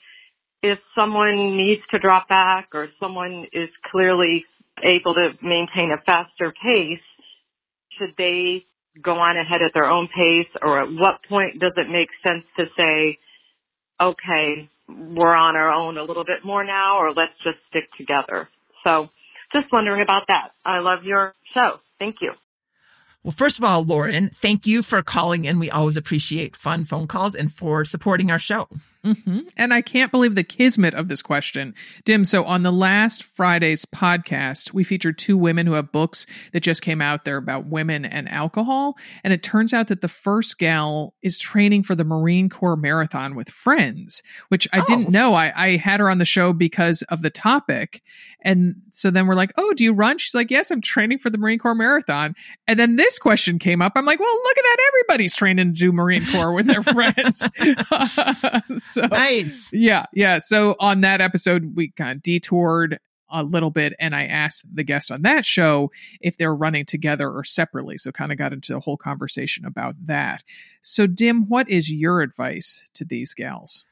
if 0.61 0.79
someone 0.97 1.57
needs 1.57 1.81
to 1.93 1.99
drop 1.99 2.27
back 2.27 2.69
or 2.73 2.87
someone 2.99 3.45
is 3.53 3.69
clearly 3.91 4.43
able 4.83 5.13
to 5.13 5.29
maintain 5.41 5.91
a 5.93 6.01
faster 6.05 6.53
pace, 6.63 6.99
should 7.97 8.13
they 8.17 8.65
go 9.01 9.13
on 9.13 9.37
ahead 9.37 9.61
at 9.61 9.73
their 9.73 9.85
own 9.85 10.07
pace 10.07 10.49
or 10.61 10.81
at 10.81 10.89
what 10.89 11.21
point 11.29 11.59
does 11.59 11.73
it 11.77 11.87
make 11.89 12.09
sense 12.27 12.43
to 12.57 12.65
say, 12.77 13.17
okay, 14.01 14.69
we're 14.87 15.35
on 15.35 15.55
our 15.55 15.71
own 15.71 15.97
a 15.97 16.03
little 16.03 16.25
bit 16.25 16.45
more 16.45 16.63
now 16.63 16.97
or 16.99 17.11
let's 17.13 17.33
just 17.43 17.57
stick 17.69 17.85
together. 17.97 18.49
So 18.85 19.09
just 19.53 19.71
wondering 19.71 20.01
about 20.01 20.23
that. 20.27 20.49
I 20.65 20.79
love 20.79 21.03
your 21.03 21.33
show. 21.53 21.79
Thank 21.99 22.17
you. 22.21 22.31
Well, 23.23 23.31
first 23.31 23.57
of 23.57 23.65
all, 23.65 23.83
Lauren, 23.83 24.29
thank 24.29 24.67
you 24.67 24.83
for 24.83 25.01
calling 25.01 25.45
in. 25.45 25.57
We 25.57 25.71
always 25.71 25.97
appreciate 25.97 26.55
fun 26.55 26.85
phone 26.85 27.07
calls 27.07 27.33
and 27.33 27.51
for 27.51 27.83
supporting 27.83 28.29
our 28.29 28.37
show. 28.37 28.67
Mm-hmm. 29.05 29.39
And 29.55 29.73
I 29.73 29.81
can't 29.81 30.11
believe 30.11 30.33
the 30.33 30.43
kismet 30.43 30.95
of 30.95 31.07
this 31.07 31.21
question. 31.21 31.75
Dim, 32.05 32.25
so 32.25 32.43
on 32.43 32.63
the 32.63 32.71
last 32.71 33.23
Friday's 33.23 33.85
podcast, 33.85 34.73
we 34.73 34.83
featured 34.83 35.19
two 35.19 35.37
women 35.37 35.67
who 35.67 35.73
have 35.73 35.91
books 35.91 36.25
that 36.53 36.61
just 36.61 36.81
came 36.81 37.01
out. 37.01 37.23
They're 37.23 37.37
about 37.37 37.67
women 37.67 38.03
and 38.03 38.27
alcohol. 38.27 38.97
And 39.23 39.31
it 39.31 39.43
turns 39.43 39.73
out 39.73 39.87
that 39.87 40.01
the 40.01 40.07
first 40.07 40.57
gal 40.57 41.13
is 41.21 41.37
training 41.37 41.83
for 41.83 41.93
the 41.93 42.03
Marine 42.03 42.49
Corps 42.49 42.75
Marathon 42.75 43.35
with 43.35 43.49
friends, 43.49 44.23
which 44.49 44.67
I 44.73 44.79
oh. 44.79 44.85
didn't 44.87 45.09
know. 45.09 45.35
I, 45.35 45.53
I 45.55 45.75
had 45.77 45.99
her 45.99 46.09
on 46.09 46.17
the 46.17 46.25
show 46.25 46.51
because 46.51 47.03
of 47.03 47.21
the 47.21 47.29
topic. 47.29 48.01
And 48.41 48.75
so 48.91 49.09
then 49.09 49.25
we're 49.25 49.35
like, 49.35 49.51
oh, 49.57 49.73
do 49.73 49.83
you 49.83 49.91
run? 49.91 50.19
She's 50.19 50.35
like, 50.35 50.51
yes, 50.51 50.69
I'm 50.69 50.81
training 50.81 51.17
for 51.17 51.31
the 51.31 51.37
Marine 51.37 51.57
Corps 51.57 51.75
Marathon. 51.75 52.35
And 52.67 52.79
then 52.79 52.95
this 52.95 53.17
question 53.17 53.57
came 53.57 53.81
up. 53.81 53.93
I'm 53.95 54.05
like, 54.05 54.19
well, 54.19 54.33
look 54.43 54.57
at 54.57 54.63
that. 54.63 54.77
Everybody's 54.87 55.35
training 55.35 55.73
to 55.73 55.79
do 55.79 55.91
Marine 55.91 56.21
Corps 56.31 56.53
with 56.53 56.67
their 56.67 56.83
friends. 56.83 57.49
so 58.95 59.07
nice. 59.07 59.71
Yeah, 59.73 60.05
yeah. 60.13 60.39
So 60.39 60.75
on 60.79 61.01
that 61.01 61.21
episode, 61.21 61.75
we 61.75 61.91
kind 61.91 62.11
of 62.11 62.21
detoured 62.21 62.99
a 63.29 63.43
little 63.43 63.71
bit 63.71 63.93
and 63.99 64.15
I 64.15 64.25
asked 64.25 64.65
the 64.73 64.83
guest 64.83 65.11
on 65.11 65.23
that 65.23 65.45
show 65.45 65.91
if 66.21 66.37
they're 66.37 66.55
running 66.55 66.85
together 66.85 67.29
or 67.29 67.43
separately. 67.43 67.97
So 67.97 68.11
kind 68.11 68.31
of 68.31 68.37
got 68.37 68.53
into 68.53 68.75
a 68.77 68.79
whole 68.79 68.97
conversation 68.97 69.65
about 69.65 69.95
that. 70.05 70.43
So 70.81 71.07
Dim, 71.07 71.47
what 71.49 71.69
is 71.69 71.91
your 71.91 72.21
advice 72.21 72.89
to 72.93 73.05
these 73.05 73.33
gals? 73.33 73.83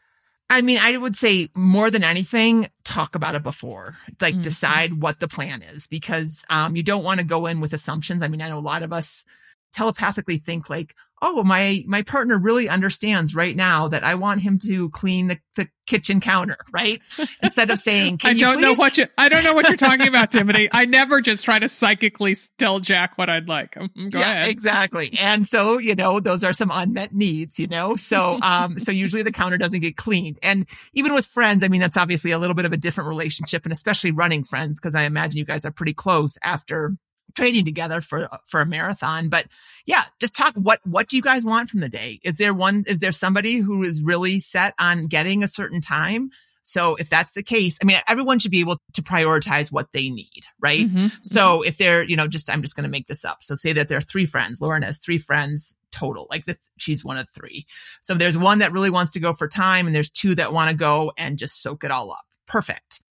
I 0.49 0.61
mean, 0.61 0.77
I 0.79 0.95
would 0.95 1.15
say 1.15 1.49
more 1.55 1.89
than 1.89 2.03
anything, 2.03 2.67
talk 2.83 3.15
about 3.15 3.33
it 3.35 3.43
before. 3.43 3.97
Like 4.21 4.33
mm-hmm. 4.33 4.41
decide 4.41 5.01
what 5.01 5.19
the 5.19 5.27
plan 5.27 5.63
is 5.63 5.87
because 5.87 6.43
um, 6.49 6.75
you 6.75 6.83
don't 6.83 7.03
want 7.03 7.19
to 7.19 7.25
go 7.25 7.47
in 7.47 7.59
with 7.59 7.73
assumptions. 7.73 8.21
I 8.21 8.27
mean, 8.27 8.41
I 8.41 8.49
know 8.49 8.59
a 8.59 8.61
lot 8.61 8.83
of 8.83 8.93
us 8.93 9.25
telepathically 9.71 10.37
think 10.37 10.69
like, 10.69 10.95
oh, 11.25 11.41
my, 11.45 11.81
my 11.87 12.01
partner 12.01 12.37
really 12.37 12.67
understands 12.67 13.33
right 13.33 13.55
now 13.55 13.87
that 13.87 14.03
I 14.03 14.15
want 14.15 14.41
him 14.41 14.59
to 14.67 14.89
clean 14.89 15.29
the, 15.29 15.39
the 15.55 15.69
kitchen 15.87 16.19
counter, 16.19 16.57
right? 16.73 17.01
Instead 17.41 17.69
of 17.69 17.79
saying, 17.79 18.19
I 18.25 18.33
don't 18.33 18.59
know 18.59 18.73
what 18.73 18.97
you, 18.97 19.07
I 19.17 19.29
don't 19.29 19.45
know 19.45 19.53
what 19.53 19.69
you're 19.69 19.77
talking 19.77 20.09
about, 20.09 20.31
Dimity. 20.31 20.67
I 20.73 20.83
never 20.83 21.21
just 21.21 21.45
try 21.45 21.59
to 21.59 21.69
psychically 21.69 22.35
tell 22.57 22.81
Jack 22.81 23.17
what 23.17 23.29
I'd 23.29 23.47
like. 23.47 23.75
Mm-hmm, 23.75 24.09
go 24.09 24.19
yeah, 24.19 24.31
ahead. 24.33 24.49
exactly. 24.49 25.17
And 25.21 25.47
so, 25.47 25.77
you 25.77 25.95
know, 25.95 26.19
those 26.19 26.43
are 26.43 26.51
some 26.51 26.71
unmet 26.73 27.13
needs, 27.15 27.57
you 27.57 27.67
know? 27.67 27.95
So, 27.95 28.37
um, 28.43 28.77
so 28.77 28.91
usually 28.91 29.23
the 29.23 29.31
counter 29.31 29.57
doesn't 29.57 29.79
get 29.79 29.95
cleaned. 29.95 30.39
And 30.43 30.67
even 30.93 31.13
with 31.13 31.25
friends, 31.25 31.63
I 31.63 31.69
mean, 31.69 31.79
that's 31.79 31.97
obviously 31.97 32.31
a 32.31 32.37
little 32.37 32.55
bit 32.55 32.65
of 32.65 32.73
a 32.73 32.77
different 32.77 33.07
relationship 33.07 33.63
and 33.63 33.71
especially 33.71 34.11
running 34.11 34.43
friends, 34.43 34.77
because 34.77 34.93
I 34.93 35.03
imagine 35.03 35.37
you 35.37 35.45
guys 35.45 35.63
are 35.63 35.71
pretty 35.71 35.93
close 35.93 36.37
after 36.43 36.97
training 37.35 37.65
together 37.65 38.01
for 38.01 38.27
for 38.45 38.61
a 38.61 38.65
marathon 38.65 39.29
but 39.29 39.47
yeah 39.85 40.03
just 40.19 40.35
talk 40.35 40.53
what 40.55 40.79
what 40.83 41.07
do 41.07 41.17
you 41.17 41.21
guys 41.23 41.45
want 41.45 41.69
from 41.69 41.79
the 41.79 41.89
day? 41.89 42.19
Is 42.23 42.37
there 42.37 42.53
one 42.53 42.83
is 42.87 42.99
there 42.99 43.11
somebody 43.11 43.57
who 43.57 43.83
is 43.83 44.01
really 44.01 44.39
set 44.39 44.73
on 44.79 45.07
getting 45.07 45.43
a 45.43 45.47
certain 45.47 45.81
time? 45.81 46.31
So 46.65 46.95
if 46.95 47.09
that's 47.09 47.33
the 47.33 47.43
case 47.43 47.77
i 47.81 47.85
mean 47.85 47.97
everyone 48.07 48.39
should 48.39 48.51
be 48.51 48.61
able 48.61 48.77
to 48.93 49.01
prioritize 49.01 49.71
what 49.71 49.91
they 49.91 50.09
need 50.09 50.43
right? 50.61 50.87
Mm-hmm. 50.87 51.07
so 51.21 51.41
mm-hmm. 51.41 51.67
if 51.67 51.77
they're 51.77 52.03
you 52.03 52.15
know 52.15 52.27
just 52.27 52.49
i'm 52.49 52.61
just 52.61 52.75
going 52.75 52.85
to 52.85 52.89
make 52.89 53.07
this 53.07 53.25
up. 53.25 53.43
So 53.43 53.55
say 53.55 53.73
that 53.73 53.89
there 53.89 53.97
are 53.97 54.01
three 54.01 54.25
friends 54.25 54.61
lauren 54.61 54.83
has 54.83 54.97
three 54.97 55.19
friends 55.19 55.75
total 55.91 56.27
like 56.29 56.45
that 56.45 56.57
she's 56.77 57.03
one 57.05 57.17
of 57.17 57.29
three. 57.29 57.65
So 58.01 58.15
there's 58.15 58.37
one 58.37 58.59
that 58.59 58.71
really 58.71 58.89
wants 58.89 59.11
to 59.11 59.19
go 59.19 59.33
for 59.33 59.47
time 59.47 59.87
and 59.87 59.95
there's 59.95 60.09
two 60.09 60.35
that 60.35 60.53
want 60.53 60.71
to 60.71 60.75
go 60.75 61.11
and 61.17 61.37
just 61.37 61.61
soak 61.61 61.83
it 61.83 61.91
all 61.91 62.11
up. 62.11 62.25
Perfect 62.47 63.02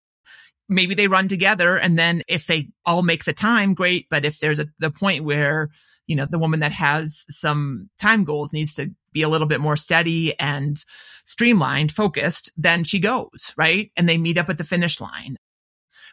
maybe 0.68 0.94
they 0.94 1.08
run 1.08 1.28
together 1.28 1.76
and 1.76 1.98
then 1.98 2.22
if 2.28 2.46
they 2.46 2.68
all 2.86 3.02
make 3.02 3.24
the 3.24 3.32
time, 3.32 3.74
great. 3.74 4.06
But 4.10 4.24
if 4.24 4.38
there's 4.38 4.60
a, 4.60 4.66
the 4.78 4.90
point 4.90 5.24
where, 5.24 5.68
you 6.06 6.16
know, 6.16 6.26
the 6.28 6.38
woman 6.38 6.60
that 6.60 6.72
has 6.72 7.24
some 7.28 7.90
time 8.00 8.24
goals 8.24 8.52
needs 8.52 8.74
to 8.74 8.90
be 9.12 9.22
a 9.22 9.28
little 9.28 9.46
bit 9.46 9.60
more 9.60 9.76
steady 9.76 10.38
and 10.38 10.76
streamlined, 11.24 11.92
focused, 11.92 12.50
then 12.56 12.84
she 12.84 12.98
goes, 12.98 13.52
right? 13.56 13.90
And 13.96 14.08
they 14.08 14.18
meet 14.18 14.38
up 14.38 14.48
at 14.48 14.58
the 14.58 14.64
finish 14.64 15.00
line. 15.00 15.36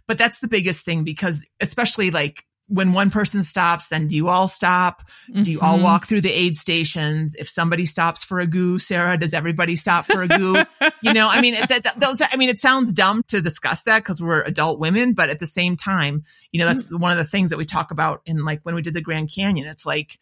But 0.07 0.17
that's 0.17 0.39
the 0.39 0.47
biggest 0.47 0.85
thing 0.85 1.03
because 1.03 1.45
especially 1.61 2.11
like 2.11 2.45
when 2.69 2.93
one 2.93 3.09
person 3.09 3.43
stops, 3.43 3.87
then 3.87 4.07
do 4.07 4.15
you 4.15 4.29
all 4.29 4.47
stop? 4.47 5.01
Mm-hmm. 5.29 5.41
Do 5.41 5.51
you 5.51 5.59
all 5.59 5.75
mm-hmm. 5.75 5.83
walk 5.83 6.05
through 6.07 6.21
the 6.21 6.31
aid 6.31 6.57
stations? 6.57 7.35
If 7.35 7.49
somebody 7.49 7.85
stops 7.85 8.23
for 8.23 8.39
a 8.39 8.47
goo, 8.47 8.77
Sarah, 8.77 9.17
does 9.17 9.33
everybody 9.33 9.75
stop 9.75 10.05
for 10.05 10.21
a 10.21 10.27
goo? 10.27 10.61
you 11.01 11.11
know, 11.11 11.27
I 11.29 11.41
mean, 11.41 11.55
that, 11.55 11.83
that, 11.83 11.99
those, 11.99 12.21
I 12.21 12.37
mean, 12.37 12.49
it 12.49 12.59
sounds 12.59 12.93
dumb 12.93 13.23
to 13.27 13.41
discuss 13.41 13.83
that 13.83 13.99
because 13.99 14.21
we're 14.21 14.41
adult 14.43 14.79
women, 14.79 15.13
but 15.13 15.29
at 15.29 15.39
the 15.39 15.47
same 15.47 15.75
time, 15.75 16.23
you 16.51 16.59
know, 16.59 16.67
that's 16.67 16.85
mm-hmm. 16.85 17.01
one 17.01 17.11
of 17.11 17.17
the 17.17 17.25
things 17.25 17.49
that 17.49 17.57
we 17.57 17.65
talk 17.65 17.91
about 17.91 18.21
in 18.25 18.45
like 18.45 18.61
when 18.63 18.75
we 18.75 18.81
did 18.81 18.93
the 18.93 19.01
Grand 19.01 19.31
Canyon. 19.33 19.67
It's 19.67 19.85
like, 19.85 20.19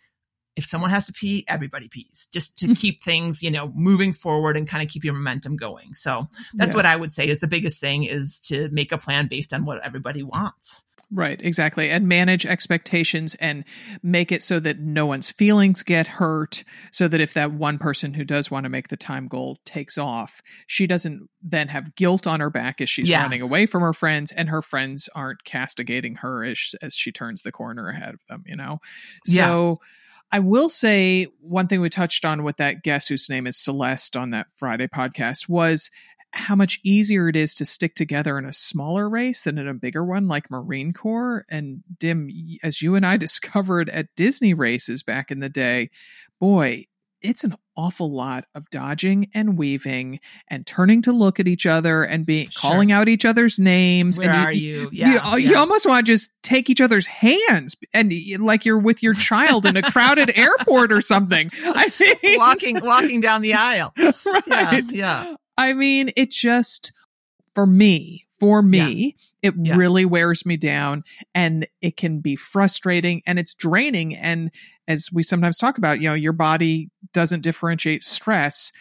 if 0.56 0.66
someone 0.66 0.90
has 0.90 1.06
to 1.06 1.14
pee, 1.14 1.46
everybody 1.48 1.88
pees 1.88 2.28
just 2.34 2.58
to 2.58 2.66
mm-hmm. 2.66 2.74
keep 2.74 3.04
things, 3.04 3.44
you 3.44 3.52
know, 3.52 3.72
moving 3.76 4.12
forward 4.12 4.58
and 4.58 4.68
kind 4.68 4.82
of 4.82 4.90
keep 4.90 5.04
your 5.04 5.14
momentum 5.14 5.56
going. 5.56 5.94
So 5.94 6.28
that's 6.56 6.70
yes. 6.70 6.76
what 6.76 6.86
I 6.86 6.96
would 6.96 7.12
say 7.12 7.28
is 7.28 7.42
the 7.42 7.48
biggest 7.48 7.80
thing 7.80 8.06
is 8.06 8.40
to 8.48 8.68
make 8.70 8.92
a 8.92 8.98
plan 8.98 9.28
based 9.28 9.54
on 9.54 9.66
what 9.66 9.86
everybody 9.86 10.24
wants. 10.24 10.84
Right, 11.10 11.40
exactly. 11.42 11.90
And 11.90 12.10
manage 12.10 12.46
expectations 12.46 13.34
and 13.36 13.64
make 14.04 14.34
it 14.34 14.44
so 14.44 14.60
that 14.60 14.80
no 14.80 15.06
one's 15.06 15.32
feelings 15.32 15.82
get 15.84 16.06
hurt. 16.06 16.66
So 16.92 17.08
that 17.08 17.22
if 17.22 17.34
that 17.34 17.54
one 17.54 17.78
person 17.78 18.14
who 18.14 18.26
does 18.26 18.52
want 18.52 18.66
to 18.66 18.70
make 18.70 18.90
the 18.90 18.98
time 18.98 19.30
goal 19.30 19.58
takes 19.64 19.98
off, 19.98 20.42
she 20.66 20.86
doesn't 20.86 21.30
then 21.42 21.70
have 21.70 21.96
guilt 21.96 22.28
on 22.28 22.42
her 22.42 22.50
back 22.50 22.82
as 22.82 22.90
she's 22.90 23.10
yeah. 23.10 23.24
running 23.24 23.42
away 23.42 23.66
from 23.68 23.84
her 23.84 23.94
friends, 23.94 24.34
and 24.34 24.50
her 24.50 24.62
friends 24.62 25.08
aren't 25.16 25.46
castigating 25.46 26.16
her 26.16 26.44
as, 26.44 26.76
as 26.82 26.94
she 26.94 27.14
turns 27.14 27.42
the 27.42 27.54
corner 27.54 27.88
ahead 27.88 28.14
of 28.14 28.26
them, 28.28 28.44
you 28.46 28.58
know? 28.58 28.80
So. 29.26 29.80
Yeah. 29.82 29.88
I 30.30 30.40
will 30.40 30.68
say 30.68 31.28
one 31.40 31.68
thing 31.68 31.80
we 31.80 31.90
touched 31.90 32.26
on 32.26 32.44
with 32.44 32.58
that 32.58 32.84
guest 32.84 33.08
whose 33.08 33.30
name 33.30 33.48
is 33.48 33.56
Celeste 33.56 34.18
on 34.18 34.32
that 34.32 34.48
Friday 34.56 34.88
podcast 34.88 35.48
was 35.48 35.90
how 36.32 36.56
much 36.56 36.80
easier 36.84 37.30
it 37.30 37.36
is 37.36 37.54
to 37.56 37.66
stick 37.66 37.96
together 37.96 38.38
in 38.38 38.46
a 38.46 38.54
smaller 38.54 39.10
race 39.10 39.44
than 39.44 39.58
in 39.58 39.68
a 39.68 39.74
bigger 39.74 40.04
one 40.04 40.28
like 40.28 40.52
Marine 40.52 40.94
Corps. 40.94 41.46
And 41.50 41.84
Dim, 42.00 42.30
as 42.64 42.82
you 42.82 42.96
and 42.96 43.06
I 43.06 43.18
discovered 43.18 43.90
at 43.90 44.08
Disney 44.16 44.54
races 44.54 45.04
back 45.04 45.32
in 45.32 45.40
the 45.40 45.50
day, 45.50 45.90
boy, 46.40 46.86
it's 47.20 47.44
an 47.44 47.56
awful 47.76 48.12
lot 48.12 48.46
of 48.54 48.70
dodging 48.70 49.30
and 49.34 49.58
weaving 49.58 50.20
and 50.50 50.68
turning 50.68 51.02
to 51.02 51.12
look 51.12 51.40
at 51.40 51.48
each 51.48 51.66
other 51.66 52.04
and 52.04 52.28
being 52.28 52.50
Sure. 52.50 52.70
calling 52.72 52.92
out 52.92 53.08
each 53.10 53.26
other's 53.26 53.58
names. 53.58 54.20
Where 54.20 54.30
and 54.30 54.46
are 54.46 54.52
you? 54.52 54.90
Yeah, 54.92 55.14
you, 55.14 55.20
uh, 55.20 55.36
you 55.38 55.58
almost 55.58 55.88
want 55.88 56.06
to 56.06 56.12
just 56.12 56.30
take 56.44 56.70
each 56.70 56.80
other's 56.80 57.08
hands 57.08 57.76
and 57.92 58.14
like 58.40 58.66
you're 58.66 58.78
with 58.78 59.02
your 59.02 59.16
child 59.16 59.66
in 59.66 59.78
a 59.78 59.82
crowded 59.82 60.32
airport 60.36 60.92
or 60.92 61.02
something. 61.02 61.50
I 61.64 62.18
mean, 62.24 62.38
walking 62.38 62.80
walking 62.86 63.20
down 63.20 63.42
the 63.42 63.56
aisle. 63.56 63.94
right. 63.98 64.46
Yeah, 64.48 64.82
yeah. 64.92 65.36
I 65.58 65.74
mean, 65.74 66.12
it 66.16 66.32
just 66.32 66.92
for 67.56 67.66
me, 67.66 68.26
for 68.40 68.62
me, 68.62 69.16
it 69.42 69.56
Yeah. 69.58 69.76
really 69.76 70.06
wears 70.06 70.46
me 70.46 70.58
down 70.58 71.04
and 71.34 71.68
it 71.82 71.98
can 71.98 72.20
be 72.20 72.36
frustrating 72.36 73.22
and 73.26 73.40
it's 73.40 73.54
draining 73.54 74.16
and 74.16 74.52
as 74.88 75.10
we 75.12 75.22
sometimes 75.24 75.58
talk 75.58 75.78
about, 75.78 76.00
you 76.00 76.08
know, 76.08 76.14
your 76.14 76.34
body 76.34 76.90
doesn't 77.14 77.42
differentiate 77.42 78.04
stress. 78.04 78.72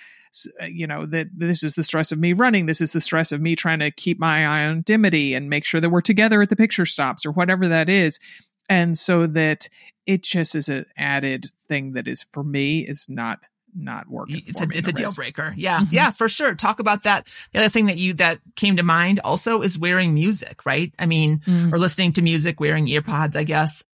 Uh, 0.63 0.67
You 0.67 0.87
know, 0.87 1.07
that 1.07 1.29
this 1.35 1.63
is 1.63 1.75
the 1.75 1.83
stress 1.83 2.13
of 2.13 2.19
me 2.19 2.35
running. 2.35 2.67
This 2.67 2.83
is 2.83 2.93
the 2.93 3.01
stress 3.01 3.33
of 3.33 3.41
me 3.41 3.57
trying 3.57 3.79
to 3.79 3.91
keep 3.91 4.19
my 4.21 4.47
eye 4.47 4.67
on 4.67 4.83
Dimity 4.83 5.33
and 5.35 5.49
make 5.49 5.65
sure 5.65 5.81
that 5.81 5.89
we're 5.91 6.03
together 6.03 6.43
at 6.43 6.51
the 6.51 6.57
picture 6.57 6.85
stops 6.85 7.25
or 7.25 7.33
whatever 7.33 7.67
that 7.69 7.89
is. 7.89 8.21
And 8.69 8.99
so 8.99 9.27
that 9.29 9.69
it 10.05 10.23
just 10.23 10.55
is 10.55 10.69
an 10.69 10.85
added 10.97 11.51
thing 11.67 11.93
that 11.93 12.07
is 12.07 12.27
for 12.33 12.45
me 12.45 12.87
is 12.87 13.07
not 13.09 13.41
not 13.77 14.09
working. 14.09 14.43
it's 14.47 14.61
a 14.61 14.65
it's 14.73 14.89
a 14.89 14.93
deal 14.93 15.09
race. 15.09 15.17
breaker. 15.17 15.55
Yeah, 15.57 15.81
Mhm. 15.81 15.89
yeah, 15.93 16.11
for 16.11 16.29
sure. 16.29 16.55
Talk 16.55 16.81
about 16.81 17.03
that. 17.05 17.27
The 17.53 17.61
other 17.61 17.69
thing 17.69 17.87
that 17.87 17.99
you 17.99 18.15
that 18.15 18.41
came 18.57 18.77
to 18.77 18.83
mind 18.83 19.21
also 19.21 19.61
is 19.63 19.79
wearing 19.79 20.15
music, 20.15 20.65
right? 20.65 20.93
I 20.99 21.07
mean, 21.07 21.41
Mm. 21.47 21.73
or 21.73 21.79
listening 21.79 22.13
to 22.15 22.23
music, 22.23 22.59
wearing 22.61 22.89
ear 22.89 23.03
pods. 23.03 23.37
I 23.37 23.45
guess. 23.45 23.85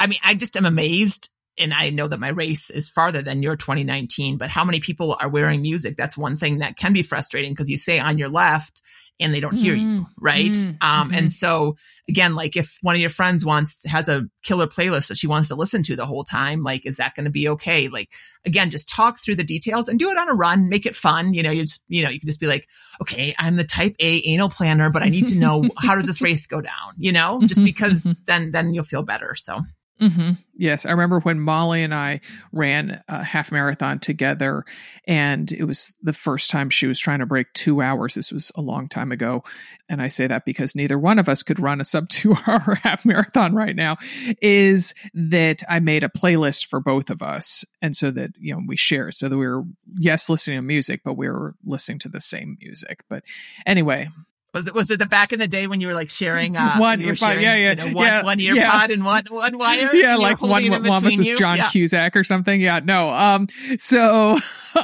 I 0.00 0.06
mean, 0.06 0.18
I 0.24 0.34
just 0.34 0.56
am 0.56 0.64
amazed, 0.66 1.28
and 1.58 1.74
I 1.74 1.90
know 1.90 2.08
that 2.08 2.20
my 2.20 2.28
race 2.28 2.70
is 2.70 2.88
farther 2.88 3.22
than 3.22 3.42
your 3.42 3.56
2019. 3.56 4.38
But 4.38 4.50
how 4.50 4.64
many 4.64 4.80
people 4.80 5.16
are 5.20 5.28
wearing 5.28 5.62
music? 5.62 5.96
That's 5.96 6.16
one 6.16 6.36
thing 6.36 6.58
that 6.58 6.76
can 6.76 6.92
be 6.92 7.02
frustrating 7.02 7.52
because 7.52 7.70
you 7.70 7.76
say 7.76 7.98
on 7.98 8.18
your 8.18 8.28
left 8.28 8.82
and 9.20 9.32
they 9.32 9.40
don't 9.40 9.58
hear 9.58 9.74
you, 9.74 9.86
Mm, 9.86 10.06
right? 10.18 10.52
mm, 10.52 10.76
um, 10.80 11.10
and 11.14 11.30
so 11.30 11.76
again, 12.08 12.34
like 12.34 12.56
if 12.56 12.78
one 12.80 12.96
of 12.96 13.00
your 13.00 13.10
friends 13.10 13.44
wants 13.44 13.84
has 13.86 14.08
a 14.08 14.26
killer 14.42 14.66
playlist 14.66 15.08
that 15.08 15.18
she 15.18 15.26
wants 15.26 15.48
to 15.48 15.54
listen 15.54 15.82
to 15.84 15.94
the 15.94 16.06
whole 16.06 16.24
time, 16.24 16.62
like 16.62 16.86
is 16.86 16.96
that 16.96 17.14
going 17.14 17.24
to 17.26 17.30
be 17.30 17.48
okay? 17.50 17.88
Like 17.88 18.10
again, 18.44 18.70
just 18.70 18.88
talk 18.88 19.18
through 19.20 19.36
the 19.36 19.44
details 19.44 19.88
and 19.88 19.98
do 19.98 20.10
it 20.10 20.16
on 20.18 20.28
a 20.28 20.34
run, 20.34 20.68
make 20.68 20.86
it 20.86 20.96
fun. 20.96 21.34
You 21.34 21.42
know, 21.42 21.50
you 21.50 21.62
just 21.62 21.84
you 21.88 22.02
know 22.02 22.08
you 22.08 22.18
can 22.18 22.26
just 22.26 22.40
be 22.40 22.46
like, 22.46 22.66
okay, 23.02 23.34
I'm 23.38 23.56
the 23.56 23.64
type 23.64 23.94
A 24.00 24.22
anal 24.26 24.48
planner, 24.48 24.90
but 24.90 25.02
I 25.02 25.08
need 25.10 25.26
to 25.28 25.38
know 25.38 25.68
how 25.78 25.94
does 25.94 26.06
this 26.06 26.22
race 26.22 26.46
go 26.46 26.60
down? 26.62 26.94
You 26.96 27.12
know, 27.12 27.42
just 27.46 27.60
Mhm, 27.60 27.64
because 27.64 28.16
then 28.26 28.50
then 28.50 28.72
you'll 28.74 28.84
feel 28.84 29.02
better. 29.02 29.34
So 29.36 29.60
hmm 30.02 30.32
Yes, 30.54 30.84
I 30.84 30.90
remember 30.90 31.20
when 31.20 31.40
Molly 31.40 31.82
and 31.82 31.94
I 31.94 32.20
ran 32.52 33.02
a 33.08 33.24
half 33.24 33.50
marathon 33.50 33.98
together, 33.98 34.64
and 35.06 35.50
it 35.50 35.64
was 35.64 35.92
the 36.02 36.12
first 36.12 36.50
time 36.50 36.70
she 36.70 36.86
was 36.86 37.00
trying 37.00 37.20
to 37.20 37.26
break 37.26 37.52
two 37.52 37.80
hours. 37.80 38.14
This 38.14 38.30
was 38.30 38.52
a 38.54 38.60
long 38.60 38.88
time 38.88 39.12
ago, 39.12 39.42
and 39.88 40.02
I 40.02 40.08
say 40.08 40.26
that 40.26 40.44
because 40.44 40.76
neither 40.76 40.98
one 40.98 41.18
of 41.18 41.28
us 41.28 41.42
could 41.42 41.58
run 41.58 41.80
a 41.80 41.84
sub 41.84 42.08
two 42.10 42.36
hour 42.46 42.78
half 42.82 43.04
marathon 43.04 43.54
right 43.54 43.74
now. 43.74 43.96
Is 44.40 44.94
that 45.14 45.62
I 45.68 45.80
made 45.80 46.04
a 46.04 46.08
playlist 46.08 46.66
for 46.66 46.80
both 46.80 47.10
of 47.10 47.22
us, 47.22 47.64
and 47.80 47.96
so 47.96 48.10
that 48.10 48.30
you 48.38 48.54
know 48.54 48.60
we 48.66 48.76
share, 48.76 49.10
so 49.10 49.28
that 49.28 49.38
we 49.38 49.48
were 49.48 49.64
yes 49.98 50.28
listening 50.28 50.58
to 50.58 50.62
music, 50.62 51.00
but 51.04 51.14
we 51.14 51.28
were 51.28 51.54
listening 51.64 52.00
to 52.00 52.08
the 52.08 52.20
same 52.20 52.58
music. 52.60 53.04
But 53.08 53.24
anyway, 53.66 54.10
was 54.54 54.66
it 54.66 54.74
was 54.74 54.90
it 54.90 54.98
the 54.98 55.06
back 55.06 55.32
in 55.32 55.38
the 55.38 55.48
day 55.48 55.66
when 55.66 55.80
you 55.80 55.86
were 55.86 55.94
like 55.94 56.10
sharing 56.10 56.56
uh, 56.56 56.76
One 56.76 57.00
earpod, 57.00 57.16
sharing, 57.18 57.42
yeah, 57.42 57.54
yeah, 57.54 57.70
you 57.70 57.76
know, 57.76 57.84
one, 57.96 58.06
yeah, 58.06 58.22
one 58.22 58.40
ear 58.40 58.54
yeah. 58.54 58.70
pod 58.70 58.90
and 58.90 59.04
one 59.04 59.24
one 59.30 59.56
wire? 59.58 59.78
yeah, 59.78 59.88
and 59.90 59.94
you 59.94 60.08
were 60.08 60.18
like 60.18 60.42
one, 60.42 60.50
one 60.70 60.86
of 60.86 61.04
us 61.04 61.16
was 61.18 61.28
you? 61.30 61.36
John 61.36 61.56
Yeah. 61.56 61.68
Cusack 61.70 62.16
or 62.16 62.24
something. 62.24 62.60
Yeah, 62.60 62.80
no. 62.84 63.08
Um, 63.10 63.48
so, 63.78 64.36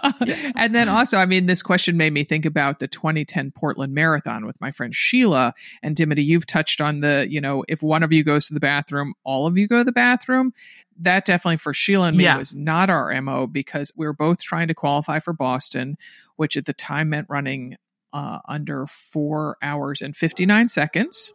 and 0.57 0.75
then 0.75 0.89
also, 0.89 1.19
I 1.19 1.27
mean, 1.27 1.47
this 1.47 1.63
question 1.63 1.97
made 1.97 2.13
me 2.13 2.25
think 2.25 2.47
about 2.47 2.79
the 2.79 2.89
2010 2.89 3.51
Portland 3.53 3.95
Marathon 3.95 4.47
with 4.47 4.61
my 4.61 4.71
friend 4.71 4.95
Sheila 4.95 5.55
and 5.83 5.95
Dimity. 5.95 6.23
You've 6.25 6.47
touched 6.47 6.81
on 6.81 7.01
the, 7.01 7.27
you 7.29 7.41
know, 7.41 7.65
if 7.69 7.83
one 7.83 8.03
of 8.03 8.13
you 8.13 8.25
goes 8.25 8.47
to 8.49 8.55
the 8.55 8.61
bathroom, 8.61 9.15
all 9.25 9.47
of 9.47 9.59
you 9.59 9.69
go 9.69 9.79
to 9.79 9.85
the 9.85 9.93
bathroom. 9.93 10.53
That 11.01 11.25
definitely 11.25 11.59
for 11.59 11.73
Sheila 11.73 12.09
and 12.09 12.17
me 12.17 12.25
Yeah. 12.25 12.39
was 12.39 12.55
not 12.57 12.91
our 12.91 13.21
mo 13.23 13.47
because 13.47 13.93
we 13.97 14.05
were 14.07 14.13
both 14.13 14.39
trying 14.41 14.67
to 14.69 14.75
qualify 14.75 15.21
for 15.21 15.33
Boston, 15.33 15.97
which 16.37 16.57
at 16.57 16.65
the 16.65 16.73
time 16.73 17.11
meant 17.11 17.27
running 17.31 17.77
uh, 18.13 18.39
under 18.49 18.87
four 18.87 19.57
hours 19.63 20.01
and 20.03 20.17
59 20.17 20.69
seconds. 20.69 21.33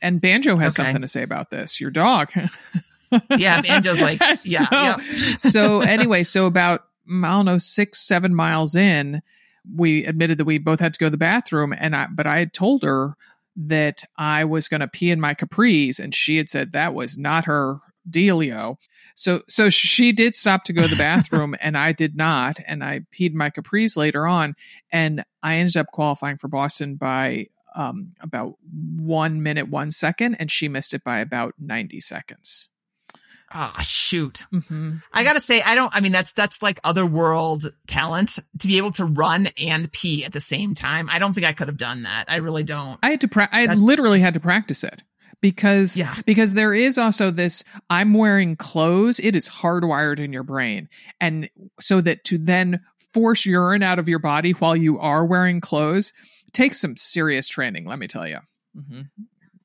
And 0.00 0.20
Banjo 0.20 0.56
has 0.56 0.78
Okay. 0.78 0.84
something 0.86 1.02
to 1.02 1.08
say 1.08 1.22
about 1.22 1.50
this. 1.50 1.80
Your 1.80 1.90
dog. 1.90 2.30
Yeah, 3.36 3.60
Banjo's 3.60 4.00
like, 4.00 4.20
yeah, 4.44 4.64
so, 4.64 4.66
yeah. 4.72 4.96
so 5.36 5.80
anyway, 5.80 6.22
so 6.22 6.46
about 6.46 6.84
I 7.08 7.28
don't 7.30 7.44
know 7.44 7.58
six 7.58 7.98
seven 8.00 8.34
miles 8.34 8.74
in, 8.76 9.22
we 9.76 10.04
admitted 10.06 10.38
that 10.38 10.44
we 10.44 10.58
both 10.58 10.80
had 10.80 10.94
to 10.94 10.98
go 10.98 11.06
to 11.06 11.10
the 11.10 11.16
bathroom, 11.18 11.74
and 11.76 11.94
I 11.94 12.06
but 12.10 12.26
I 12.26 12.38
had 12.38 12.52
told 12.54 12.84
her 12.84 13.14
that 13.56 14.04
I 14.16 14.44
was 14.44 14.68
going 14.68 14.80
to 14.80 14.88
pee 14.88 15.10
in 15.10 15.20
my 15.20 15.34
capris, 15.34 15.98
and 16.00 16.14
she 16.14 16.36
had 16.38 16.48
said 16.48 16.72
that 16.72 16.94
was 16.94 17.18
not 17.18 17.44
her 17.44 17.76
dealio. 18.10 18.76
So 19.14 19.42
so 19.48 19.68
she 19.70 20.12
did 20.12 20.34
stop 20.34 20.64
to 20.64 20.72
go 20.72 20.82
to 20.82 20.88
the 20.88 20.96
bathroom, 21.02 21.54
and 21.60 21.76
I 21.76 21.92
did 21.92 22.16
not, 22.16 22.58
and 22.66 22.82
I 22.82 23.00
peed 23.18 23.32
my 23.34 23.50
capris 23.50 23.96
later 23.96 24.26
on, 24.26 24.54
and 24.90 25.24
I 25.42 25.56
ended 25.56 25.76
up 25.76 25.86
qualifying 25.92 26.38
for 26.38 26.48
Boston 26.48 26.96
by. 26.96 27.46
Um, 27.74 28.12
about 28.20 28.56
one 28.98 29.42
minute, 29.42 29.66
one 29.70 29.92
second, 29.92 30.34
and 30.34 30.50
she 30.50 30.68
missed 30.68 30.92
it 30.92 31.02
by 31.02 31.20
about 31.20 31.54
90 31.58 32.00
seconds. 32.00 32.68
Oh 33.54 33.72
shoot. 33.82 34.44
Mm-hmm. 34.52 34.96
I 35.10 35.24
gotta 35.24 35.40
say, 35.40 35.62
I 35.62 35.74
don't. 35.74 35.90
I 35.96 36.00
mean, 36.00 36.12
that's 36.12 36.32
that's 36.34 36.60
like 36.62 36.80
otherworld 36.84 37.72
talent 37.86 38.38
to 38.58 38.66
be 38.66 38.76
able 38.76 38.90
to 38.92 39.06
run 39.06 39.48
and 39.58 39.90
pee 39.90 40.22
at 40.26 40.32
the 40.34 40.40
same 40.40 40.74
time. 40.74 41.08
I 41.10 41.18
don't 41.18 41.32
think 41.32 41.46
I 41.46 41.54
could 41.54 41.68
have 41.68 41.78
done 41.78 42.02
that. 42.02 42.26
I 42.28 42.36
really 42.36 42.62
don't. 42.62 42.98
I 43.02 43.08
had 43.10 43.22
to 43.22 43.28
pra- 43.28 43.48
I 43.50 43.62
That's- 43.66 43.82
literally 43.82 44.20
had 44.20 44.34
to 44.34 44.40
practice 44.40 44.84
it 44.84 45.02
because 45.42 45.98
Yeah. 45.98 46.14
because 46.24 46.54
there 46.54 46.72
is 46.72 46.96
also 46.96 47.30
this 47.30 47.62
I'm 47.90 48.14
wearing 48.14 48.56
clothes 48.56 49.20
it 49.20 49.36
is 49.36 49.46
hardwired 49.48 50.18
in 50.18 50.32
your 50.32 50.44
brain 50.44 50.88
and 51.20 51.50
so 51.80 52.00
that 52.00 52.24
to 52.24 52.38
then 52.38 52.80
force 53.12 53.44
urine 53.44 53.82
out 53.82 53.98
of 53.98 54.08
your 54.08 54.20
body 54.20 54.52
while 54.52 54.74
you 54.74 54.98
are 54.98 55.26
wearing 55.26 55.60
clothes 55.60 56.14
takes 56.52 56.80
some 56.80 56.96
serious 56.96 57.48
training 57.48 57.84
let 57.84 57.98
me 57.98 58.06
tell 58.06 58.26
you 58.26 58.38
hmm 58.74 59.02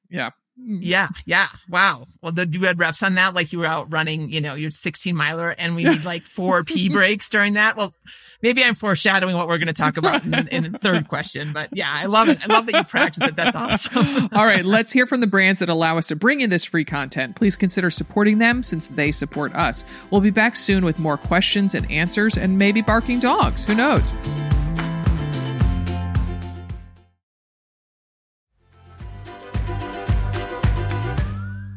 yeah 0.10 0.32
Yeah, 0.60 1.10
yeah. 1.28 1.46
Wow. 1.70 2.08
Well, 2.24 2.32
the, 2.32 2.48
you 2.48 2.64
had 2.64 2.80
reps 2.80 3.04
on 3.04 3.14
that, 3.14 3.36
like 3.36 3.54
you 3.54 3.60
were 3.60 3.68
out 3.68 3.94
running, 3.94 4.32
you 4.32 4.42
know, 4.42 4.56
your 4.56 4.72
16 4.72 5.16
miler, 5.16 5.54
and 5.56 5.76
we 5.76 5.84
need 5.84 6.04
like 6.04 6.26
four 6.26 6.64
pee 6.66 6.90
breaks 6.90 7.30
during 7.30 7.54
that. 7.54 7.78
Well, 7.78 7.94
maybe 8.42 8.64
I'm 8.64 8.76
foreshadowing 8.76 9.36
what 9.36 9.48
we're 9.48 9.58
going 9.58 9.68
to 9.68 9.74
talk 9.74 9.98
about 9.98 10.24
in, 10.24 10.48
in 10.50 10.72
the 10.72 10.78
third 10.78 11.08
question, 11.08 11.54
but 11.54 11.70
yeah, 11.72 11.90
I 11.90 12.06
love 12.06 12.30
it. 12.30 12.48
I 12.48 12.54
love 12.54 12.66
that 12.68 12.76
you 12.76 12.84
practice 12.84 13.24
it. 13.24 13.36
That's 13.36 13.56
awesome. 13.56 14.30
All 14.34 14.46
right, 14.46 14.66
let's 14.66 14.92
hear 14.92 15.06
from 15.06 15.22
the 15.22 15.28
brands 15.28 15.60
that 15.60 15.70
allow 15.70 15.98
us 15.98 16.08
to 16.08 16.16
bring 16.16 16.42
you 16.42 16.48
this 16.48 16.66
free 16.66 16.86
content. 16.86 17.36
Please 17.36 17.56
consider 17.56 17.90
supporting 17.90 18.40
them 18.40 18.64
since 18.64 18.88
they 18.88 19.12
support 19.12 19.54
us. 19.56 19.84
We'll 20.12 20.22
be 20.22 20.32
back 20.32 20.56
soon 20.56 20.86
with 20.86 21.00
more 21.00 21.18
questions 21.18 21.76
and 21.76 21.90
answers 21.92 22.38
and 22.38 22.58
maybe 22.58 22.82
barking 22.82 23.20
dogs. 23.20 23.66
Who 23.66 23.76
knows? 23.76 24.14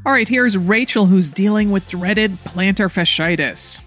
All 0.06 0.12
right, 0.12 0.26
here's 0.26 0.56
Rachel 0.56 1.06
who's 1.06 1.28
dealing 1.28 1.70
with 1.70 1.86
dreaded 1.88 2.32
plantar 2.44 2.88
fasciitis. 2.88 3.82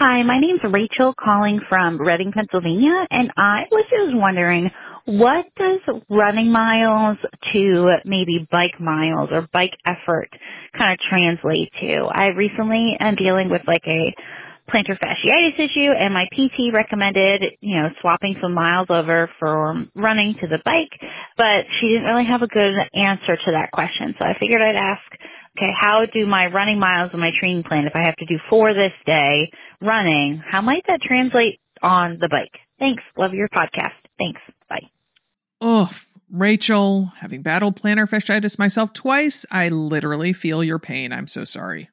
Hi, 0.00 0.24
my 0.24 0.40
name's 0.40 0.60
Rachel 0.64 1.14
calling 1.14 1.60
from 1.68 2.00
Reading, 2.00 2.32
Pennsylvania, 2.32 3.06
and 3.12 3.30
I 3.36 3.62
was 3.70 3.86
just 3.88 4.10
wondering 4.18 4.68
what 5.06 5.46
does 5.56 6.02
running 6.10 6.50
miles 6.50 7.16
to 7.52 7.90
maybe 8.04 8.48
bike 8.50 8.80
miles 8.80 9.30
or 9.30 9.46
bike 9.52 9.70
effort 9.86 10.30
kind 10.76 10.92
of 10.92 10.98
translate 10.98 11.70
to? 11.80 12.10
I 12.10 12.34
recently 12.34 12.96
am 12.98 13.14
dealing 13.14 13.50
with 13.50 13.62
like 13.68 13.86
a 13.86 14.12
plantar 14.66 14.98
fasciitis 14.98 15.60
issue 15.62 15.92
and 15.94 16.12
my 16.12 16.24
PT 16.32 16.74
recommended, 16.74 17.44
you 17.60 17.76
know, 17.76 17.88
swapping 18.00 18.34
some 18.42 18.52
miles 18.52 18.88
over 18.90 19.30
from 19.38 19.92
running 19.94 20.34
to 20.40 20.48
the 20.48 20.58
bike, 20.64 20.90
but 21.36 21.70
she 21.78 21.88
didn't 21.88 22.10
really 22.10 22.26
have 22.28 22.42
a 22.42 22.48
good 22.48 22.74
answer 22.94 23.36
to 23.46 23.52
that 23.52 23.70
question. 23.72 24.14
So 24.18 24.26
I 24.26 24.36
figured 24.40 24.60
I'd 24.60 24.74
ask, 24.74 25.02
okay, 25.56 25.72
how 25.78 26.02
do 26.12 26.26
my 26.26 26.46
running 26.52 26.78
miles 26.78 27.10
in 27.12 27.20
my 27.20 27.30
training 27.38 27.62
plan, 27.62 27.86
if 27.86 27.92
I 27.94 28.04
have 28.04 28.16
to 28.16 28.26
do 28.26 28.36
four 28.50 28.74
this 28.74 28.92
day 29.06 29.50
running, 29.80 30.42
how 30.44 30.60
might 30.62 30.84
that 30.88 31.00
translate 31.02 31.60
on 31.82 32.18
the 32.20 32.28
bike? 32.28 32.58
Thanks. 32.78 33.02
Love 33.16 33.34
your 33.34 33.48
podcast. 33.48 33.92
Thanks. 34.18 34.40
Bye. 34.68 34.88
Ugh, 35.60 35.94
Rachel, 36.30 37.12
having 37.18 37.42
battled 37.42 37.80
plantar 37.80 38.08
fasciitis 38.08 38.58
myself 38.58 38.92
twice, 38.92 39.46
I 39.50 39.68
literally 39.68 40.32
feel 40.32 40.64
your 40.64 40.78
pain. 40.78 41.12
I'm 41.12 41.26
so 41.26 41.44
sorry. 41.44 41.88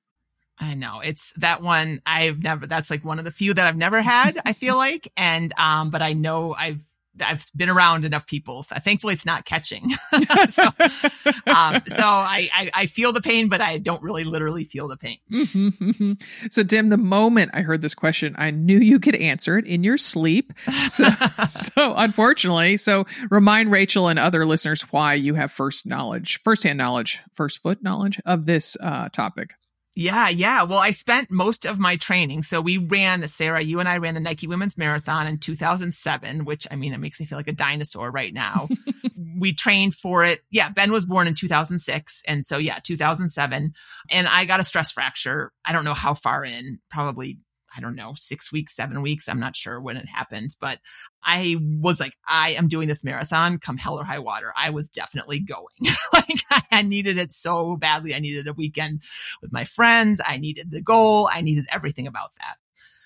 I 0.60 0.75
know 0.75 1.00
it's 1.03 1.34
that 1.38 1.62
one. 1.62 2.01
I've 2.06 2.44
never, 2.44 2.68
that's 2.68 2.89
like 2.89 3.03
one 3.03 3.20
of 3.20 3.25
the 3.25 3.32
few 3.32 3.53
that 3.53 3.65
I've 3.65 3.77
never 3.77 4.01
had, 4.01 4.39
I 4.46 4.53
feel 4.53 4.77
like. 4.77 5.12
And, 5.18 5.51
um, 5.58 5.89
but 5.89 6.01
I 6.01 6.13
know 6.13 6.56
I've, 6.58 6.86
I've 7.20 7.46
been 7.56 7.70
around 7.70 8.06
enough 8.06 8.25
people. 8.25 8.63
Thankfully, 8.63 9.13
it's 9.13 9.25
not 9.25 9.46
catching. 9.46 9.89
so, 10.48 10.63
um, 10.63 11.82
so 11.86 12.06
I, 12.06 12.50
I, 12.53 12.72
I, 12.74 12.86
feel 12.86 13.12
the 13.12 13.22
pain, 13.22 13.50
but 13.50 13.60
I 13.60 13.77
don't 13.77 14.01
really 14.01 14.24
literally 14.24 14.63
feel 14.63 14.88
the 14.88 14.98
pain. 14.98 15.18
Mm-hmm, 15.32 15.89
mm-hmm. 15.89 16.12
So, 16.50 16.63
Dim, 16.63 16.89
the 16.89 16.98
moment 16.98 17.51
I 17.53 17.62
heard 17.62 17.82
this 17.82 17.96
question, 17.96 18.36
I 18.38 18.51
knew 18.51 18.77
you 18.77 19.00
could 19.00 19.15
answer 19.15 19.58
it 19.58 19.65
in 19.65 19.84
your 19.84 19.98
sleep. 19.98 20.46
So, 20.91 21.06
so 21.48 21.94
unfortunately, 21.96 22.75
so 22.75 23.06
remind 23.30 23.72
Rachel 23.72 24.08
and 24.08 24.20
other 24.20 24.46
listeners 24.46 24.82
why 24.91 25.13
you 25.13 25.36
have 25.36 25.51
first 25.51 25.86
knowledge, 25.86 26.41
firsthand 26.44 26.77
knowledge, 26.77 27.22
first 27.34 27.62
foot 27.62 27.82
knowledge 27.82 28.20
of 28.25 28.46
this 28.46 28.75
uh, 28.82 29.08
topic. 29.10 29.51
Yeah, 29.93 30.29
yeah. 30.29 30.63
Well, 30.63 30.79
I 30.79 30.91
spent 30.91 31.29
most 31.29 31.65
of 31.65 31.77
my 31.77 31.98
training. 31.98 32.43
So 32.43 32.62
we 32.62 32.77
ran, 32.77 33.27
Sarah, 33.27 33.62
you 33.62 33.81
and 33.81 33.89
I 33.89 33.98
ran 33.98 34.13
the 34.13 34.21
Nike 34.21 34.48
Women's 34.48 34.77
Marathon 34.77 35.27
in 35.27 35.38
2007, 35.38 36.45
which 36.45 36.65
I 36.71 36.75
mean, 36.75 36.93
it 36.93 37.00
makes 37.00 37.19
me 37.19 37.25
feel 37.25 37.38
like 37.38 37.50
a 37.50 37.53
dinosaur 37.53 38.10
right 38.10 38.33
now. 38.33 38.69
we 39.39 39.53
trained 39.53 39.93
for 39.93 40.24
it. 40.24 40.39
Yeah, 40.50 40.69
Ben 40.69 40.91
was 40.91 41.05
born 41.05 41.27
in 41.27 41.33
2006. 41.33 42.24
And 42.25 42.45
so, 42.45 42.57
yeah, 42.57 42.79
2007. 42.81 43.74
And 44.12 44.27
I 44.27 44.45
got 44.45 44.62
a 44.62 44.63
stress 44.63 44.93
fracture. 44.93 45.51
I 45.65 45.74
don't 45.74 45.86
know 45.86 45.93
how 45.93 46.13
far 46.13 46.45
in, 46.45 46.79
probably 46.89 47.39
I 47.75 47.82
don't 47.82 47.96
know, 47.96 48.13
six 48.16 48.51
weeks, 48.51 48.75
seven 48.75 49.01
weeks. 49.01 49.30
I'm 49.30 49.40
not 49.40 49.56
sure 49.56 49.80
when 49.80 49.98
it 49.98 50.08
happened, 50.08 50.56
but 50.60 50.80
I 51.24 51.58
was 51.60 52.00
like, 52.00 52.16
I 52.28 52.51
am 52.51 52.68
doing 52.68 52.88
this 52.88 53.04
marathon 53.04 53.60
come 53.60 53.78
hell 53.78 54.00
or 54.00 54.04
high 54.04 54.20
water. 54.20 54.54
I 54.56 54.72
was 54.72 54.90
definitely 54.90 55.40
going. 55.40 55.66
like 56.13 56.42
I 56.72 56.82
needed 56.82 57.18
it 57.18 57.32
so 57.32 57.78
badly. 57.78 58.13
I 58.13 58.20
needed 58.20 58.48
a 58.48 58.54
weekend 58.54 59.04
with 59.42 59.51
my 59.51 59.63
friends. 59.63 60.22
I 60.25 60.38
needed 60.38 60.72
the 60.72 60.82
goal. 60.82 61.30
I 61.32 61.42
needed 61.42 61.66
everything 61.72 62.08
about 62.08 62.34
that. 62.40 62.56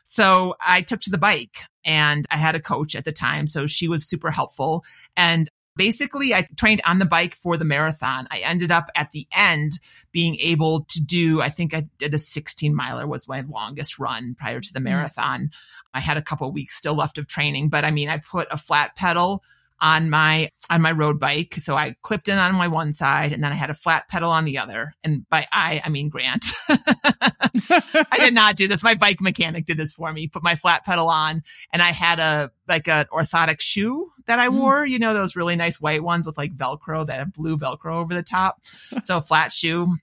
So 0.04 0.56
I 0.66 0.82
took 0.82 1.02
to 1.02 1.10
the 1.10 1.18
bike 1.18 1.58
and 1.84 2.26
I 2.30 2.38
had 2.38 2.56
a 2.56 2.62
coach 2.62 2.96
at 2.96 3.06
the 3.06 3.12
time. 3.12 3.48
So 3.48 3.66
she 3.66 3.88
was 3.88 4.08
super 4.08 4.30
helpful. 4.30 4.84
And 5.18 5.50
basically 5.76 6.34
I 6.34 6.48
trained 6.58 6.82
on 6.86 7.00
the 7.00 7.06
bike 7.06 7.36
for 7.36 7.58
the 7.58 7.66
marathon. 7.66 8.28
I 8.32 8.40
ended 8.40 8.72
up 8.72 8.90
at 8.96 9.12
the 9.12 9.28
end 9.36 9.80
being 10.12 10.38
able 10.40 10.86
to 10.86 11.04
do, 11.04 11.42
I 11.42 11.50
think 11.50 11.74
I 11.74 11.88
did 11.98 12.14
a 12.14 12.18
16 12.18 12.74
miler 12.74 13.08
was 13.08 13.28
my 13.28 13.42
longest 13.42 14.00
run 14.00 14.36
prior 14.36 14.60
to 14.60 14.74
the 14.74 14.80
mm. 14.80 14.84
marathon. 14.84 15.52
I 15.94 16.00
had 16.00 16.18
a 16.18 16.22
couple 16.22 16.52
weeks 16.52 16.76
still 16.76 16.96
left 16.96 17.18
of 17.18 17.28
training, 17.28 17.70
but 17.70 17.86
I 17.86 17.92
mean, 17.92 18.10
I 18.10 18.18
put 18.18 18.48
a 18.52 18.58
flat 18.58 18.96
pedal 18.96 19.44
on 19.82 20.10
my 20.10 20.50
on 20.70 20.82
my 20.82 20.92
road 20.92 21.20
bike. 21.20 21.56
So 21.56 21.76
I 21.76 21.96
clipped 22.02 22.28
in 22.28 22.38
on 22.38 22.56
my 22.56 22.68
one 22.68 22.94
side 22.94 23.34
and 23.34 23.44
then 23.44 23.52
I 23.52 23.56
had 23.56 23.70
a 23.70 23.74
flat 23.74 24.08
pedal 24.08 24.32
on 24.32 24.46
the 24.46 24.58
other. 24.58 24.94
And 25.04 25.28
by 25.30 25.48
I 25.52 25.82
I 25.84 25.90
mean 25.90 26.10
Grant. 26.10 26.46
I 26.70 28.18
did 28.20 28.34
not 28.34 28.56
do 28.56 28.68
this. 28.68 28.84
My 28.84 28.96
bike 28.96 29.22
mechanic 29.22 29.66
did 29.66 29.78
this 29.78 29.92
for 29.92 30.12
me. 30.12 30.28
Put 30.28 30.44
my 30.44 30.56
flat 30.56 30.86
pedal 30.86 31.10
on 31.10 31.44
and 31.72 31.82
I 31.82 31.92
had 31.92 32.20
a 32.20 32.52
like 32.68 32.88
an 32.88 33.06
orthotic 33.12 33.62
shoe 33.62 34.10
that 34.28 34.40
I 34.40 34.48
mm. 34.48 34.58
wore, 34.58 34.86
you 34.86 35.00
know, 35.00 35.14
those 35.14 35.36
really 35.36 35.56
nice 35.56 35.80
white 35.80 36.04
ones 36.04 36.26
with 36.26 36.38
like 36.38 36.56
velcro 36.56 37.06
that 37.06 37.20
have 37.20 37.34
blue 37.34 37.58
velcro 37.58 37.96
over 37.96 38.14
the 38.14 38.24
top. 38.24 38.60
so 39.04 39.18
a 39.18 39.22
flat 39.22 39.52
shoe. 39.52 39.98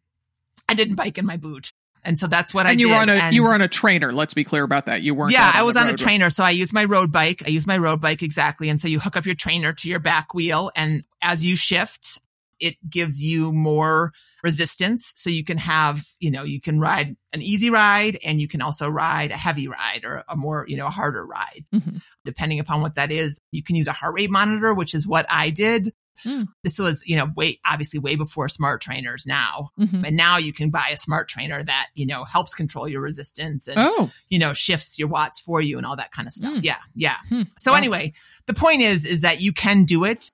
I 0.69 0.75
didn't 0.75 0.95
bike 0.95 1.19
in 1.19 1.27
my 1.27 1.37
boot. 1.37 1.73
And 2.05 2.19
so 2.19 2.27
that's 2.27 2.53
what 2.53 2.67
and 2.67 2.79
I 2.79 2.81
you 2.81 2.89
did. 2.89 2.95
Were 2.95 3.01
on 3.01 3.09
a, 3.09 3.15
and 3.15 3.35
you 3.35 3.43
were 3.45 3.55
on 3.55 3.63
a 3.63 3.69
trainer. 3.69 4.13
Let's 4.13 4.35
be 4.35 4.45
clear 4.45 4.65
about 4.65 4.87
that. 4.87 5.03
You 5.03 5.15
weren't. 5.15 5.33
Yeah, 5.33 5.51
I 5.55 5.63
was 5.63 5.77
on 5.77 5.89
a 5.89 5.95
trainer. 5.95 6.31
So 6.31 6.43
I 6.43 6.51
used 6.51 6.73
my 6.73 6.85
road 6.85 7.13
bike. 7.13 7.43
I 7.47 7.51
used 7.51 7.67
my 7.67 7.79
road 7.79 8.01
bike 8.01 8.23
exactly. 8.23 8.69
And 8.69 8.81
so 8.81 8.89
you 8.89 8.99
hook 8.99 9.17
up 9.17 9.25
your 9.25 9.37
trainer 9.37 9.73
to 9.75 9.89
your 9.89 10.01
back 10.01 10.35
wheel. 10.35 10.73
And 10.75 11.05
as 11.21 11.47
you 11.47 11.55
shift, 11.55 12.19
it 12.59 12.77
gives 12.89 13.23
you 13.23 13.53
more 13.53 14.13
resistance. 14.43 15.13
So 15.17 15.31
you 15.31 15.45
can 15.45 15.59
have, 15.59 16.05
you 16.21 16.31
know, 16.31 16.45
you 16.45 16.61
can 16.61 16.81
ride 16.81 17.17
an 17.33 17.43
easy 17.43 17.71
ride 17.71 18.19
and 18.25 18.41
you 18.41 18.49
can 18.49 18.63
also 18.63 18.89
ride 18.89 19.31
a 19.33 19.37
heavy 19.37 19.69
ride 19.69 20.05
or 20.05 20.25
a 20.29 20.37
more, 20.37 20.65
you 20.69 20.77
know, 20.77 20.87
a 20.87 20.91
harder 20.91 21.27
ride. 21.27 21.65
Mm-hmm. 21.73 21.97
Depending 22.25 22.61
upon 22.61 22.81
what 22.81 22.95
that 22.95 23.11
is, 23.11 23.41
you 23.51 23.63
can 23.63 23.77
use 23.77 23.89
a 23.89 23.93
heart 23.93 24.15
rate 24.15 24.31
monitor, 24.31 24.75
which 24.75 24.95
is 24.95 25.07
what 25.07 25.27
I 25.29 25.51
did. 25.51 25.93
Mm. 26.25 26.49
This 26.63 26.79
was, 26.79 27.03
you 27.07 27.17
know, 27.17 27.29
way 27.37 27.61
obviously 27.65 27.99
way 27.99 28.17
before 28.17 28.49
smart 28.49 28.81
trainers 28.81 29.27
now. 29.27 29.71
Mm-hmm. 29.79 30.05
And 30.05 30.17
now 30.17 30.39
you 30.39 30.53
can 30.53 30.71
buy 30.71 30.91
a 30.93 30.97
smart 30.97 31.29
trainer 31.29 31.63
that, 31.63 31.89
you 31.95 32.07
know, 32.07 32.25
helps 32.25 32.55
control 32.55 32.89
your 32.89 33.01
resistance 33.01 33.69
and, 33.69 33.79
oh. 33.79 34.11
you 34.29 34.39
know, 34.39 34.53
shifts 34.53 34.99
your 34.99 35.09
watts 35.09 35.41
for 35.41 35.61
you 35.61 35.79
and 35.79 35.87
all 35.87 35.97
that 35.97 36.13
kind 36.13 36.27
of 36.27 36.33
stuff. 36.33 36.55
Mm. 36.55 36.65
Yeah. 36.65 36.79
Yeah. 36.95 37.17
Mm. 37.31 37.49
So 37.59 37.73
wow. 37.73 37.79
anyway, 37.79 38.13
the 38.47 38.55
point 38.55 38.83
is, 38.83 39.07
is 39.07 39.23
that 39.23 39.41
you 39.41 39.53
can 39.53 39.85
do 39.85 40.05
it. 40.05 40.29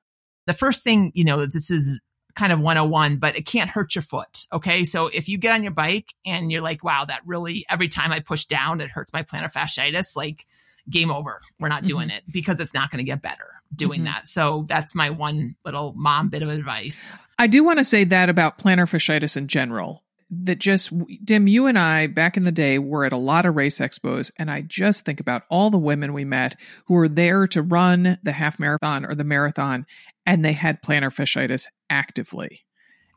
The 0.47 0.55
first 0.55 0.85
thing, 0.85 1.13
you 1.15 1.25
know, 1.25 1.45
this 1.45 1.71
is 1.71 2.01
kind 2.35 2.53
of 2.53 2.61
101, 2.61 3.17
but 3.17 3.37
it 3.37 3.47
can't 3.47 3.69
hurt 3.69 3.95
your 3.95 4.03
foot. 4.03 4.47
Okay. 4.53 4.85
So 4.85 5.09
if 5.09 5.29
you 5.29 5.39
get 5.39 5.55
on 5.55 5.63
your 5.63 5.73
bike 5.73 6.15
and 6.25 6.53
you're 6.53 6.63
like, 6.63 6.85
wow, 6.85 7.05
that 7.05 7.23
really, 7.27 7.67
every 7.69 7.89
time 7.89 8.13
I 8.13 8.21
push 8.21 8.45
down, 8.45 8.81
it 8.81 8.91
hurts 8.91 9.13
my 9.13 9.23
plantar 9.25 9.53
fasciitis, 9.53 10.17
like 10.17 10.47
game 10.89 11.11
over. 11.11 11.41
We're 11.59 11.69
not 11.69 11.85
doing 11.85 12.09
mm-hmm. 12.09 12.19
it 12.19 12.25
because 12.31 12.61
it's 12.61 12.75
not 12.75 12.91
going 12.91 12.99
to 12.99 13.05
get 13.05 13.21
better 13.21 13.58
doing 13.75 14.01
mm-hmm. 14.01 14.07
that. 14.07 14.29
So 14.29 14.65
that's 14.69 14.95
my 14.95 15.11
one 15.11 15.57
little 15.65 15.95
mom 15.97 16.29
bit 16.29 16.43
of 16.43 16.49
advice. 16.49 17.17
I 17.39 17.47
do 17.47 17.63
want 17.63 17.79
to 17.79 17.85
say 17.85 18.05
that 18.05 18.29
about 18.29 18.59
plantar 18.59 18.89
fasciitis 18.89 19.37
in 19.37 19.49
general. 19.49 20.05
That 20.31 20.59
just, 20.59 20.93
Dim, 21.25 21.47
you 21.47 21.67
and 21.67 21.79
I 21.79 22.07
back 22.07 22.37
in 22.37 22.45
the 22.45 22.53
day 22.53 22.79
were 22.79 23.07
at 23.07 23.15
a 23.15 23.19
lot 23.19 23.47
of 23.47 23.57
race 23.57 23.79
expos, 23.79 24.31
and 24.37 24.51
I 24.51 24.61
just 24.61 25.07
think 25.07 25.21
about 25.21 25.45
all 25.49 25.71
the 25.71 25.79
women 25.79 26.13
we 26.13 26.27
met 26.27 26.55
who 26.87 26.95
were 26.95 27.09
there 27.09 27.47
to 27.49 27.63
run 27.63 28.19
the 28.23 28.33
half 28.33 28.59
marathon 28.59 29.07
or 29.07 29.15
the 29.15 29.25
marathon, 29.25 29.87
and 30.27 30.45
they 30.45 30.53
had 30.53 30.83
plantar 30.83 31.11
fasciitis 31.11 31.69
actively. 31.89 32.67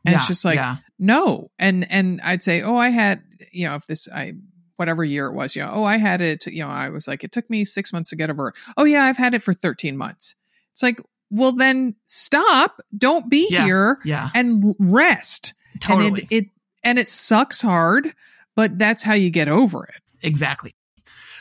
And 0.04 0.12
yeah, 0.12 0.18
it's 0.18 0.28
just 0.28 0.44
like, 0.44 0.56
yeah. 0.56 0.76
no. 0.98 1.50
And 1.58 1.90
and 1.90 2.20
I'd 2.22 2.42
say, 2.42 2.62
oh, 2.62 2.76
I 2.76 2.88
had, 2.88 3.22
you 3.52 3.68
know, 3.68 3.74
if 3.74 3.86
this 3.86 4.08
I 4.08 4.32
whatever 4.76 5.04
year 5.04 5.26
it 5.26 5.34
was, 5.34 5.54
you 5.54 5.62
know, 5.62 5.70
oh, 5.72 5.84
I 5.84 5.98
had 5.98 6.20
it, 6.20 6.46
you 6.46 6.62
know, 6.62 6.68
I 6.68 6.88
was 6.88 7.06
like, 7.06 7.22
it 7.22 7.30
took 7.30 7.48
me 7.48 7.64
six 7.64 7.92
months 7.92 8.10
to 8.10 8.16
get 8.16 8.30
over. 8.30 8.52
Oh 8.76 8.84
yeah, 8.84 9.04
I've 9.04 9.16
had 9.16 9.34
it 9.34 9.42
for 9.42 9.54
13 9.54 9.96
months. 9.96 10.34
It's 10.72 10.82
like, 10.82 11.00
well 11.30 11.52
then 11.52 11.96
stop. 12.06 12.80
Don't 12.96 13.28
be 13.28 13.48
yeah, 13.50 13.64
here 13.64 13.98
yeah. 14.04 14.30
and 14.34 14.74
rest. 14.78 15.54
Totally. 15.80 16.06
And 16.06 16.18
it, 16.18 16.26
it 16.30 16.46
and 16.84 16.98
it 16.98 17.08
sucks 17.08 17.60
hard, 17.60 18.14
but 18.54 18.78
that's 18.78 19.02
how 19.02 19.14
you 19.14 19.30
get 19.30 19.48
over 19.48 19.84
it. 19.84 20.02
Exactly. 20.22 20.72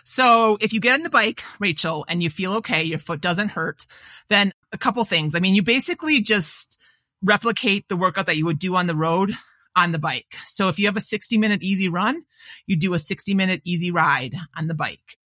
So 0.03 0.57
if 0.61 0.73
you 0.73 0.79
get 0.79 0.95
on 0.95 1.03
the 1.03 1.09
bike, 1.09 1.43
Rachel, 1.59 2.05
and 2.07 2.23
you 2.23 2.29
feel 2.29 2.53
okay, 2.55 2.83
your 2.83 2.99
foot 2.99 3.21
doesn't 3.21 3.49
hurt, 3.49 3.85
then 4.29 4.51
a 4.71 4.77
couple 4.77 5.03
things. 5.05 5.35
I 5.35 5.39
mean, 5.39 5.53
you 5.53 5.61
basically 5.61 6.21
just 6.21 6.79
replicate 7.21 7.87
the 7.87 7.97
workout 7.97 8.25
that 8.25 8.37
you 8.37 8.45
would 8.45 8.59
do 8.59 8.75
on 8.75 8.87
the 8.87 8.95
road 8.95 9.31
on 9.75 9.91
the 9.91 9.99
bike. 9.99 10.35
So 10.45 10.69
if 10.69 10.79
you 10.79 10.87
have 10.87 10.97
a 10.97 11.01
60 11.01 11.37
minute 11.37 11.63
easy 11.63 11.87
run, 11.87 12.23
you 12.65 12.75
do 12.75 12.93
a 12.93 12.99
60 12.99 13.33
minute 13.33 13.61
easy 13.63 13.91
ride 13.91 14.35
on 14.55 14.67
the 14.67 14.73
bike 14.73 15.17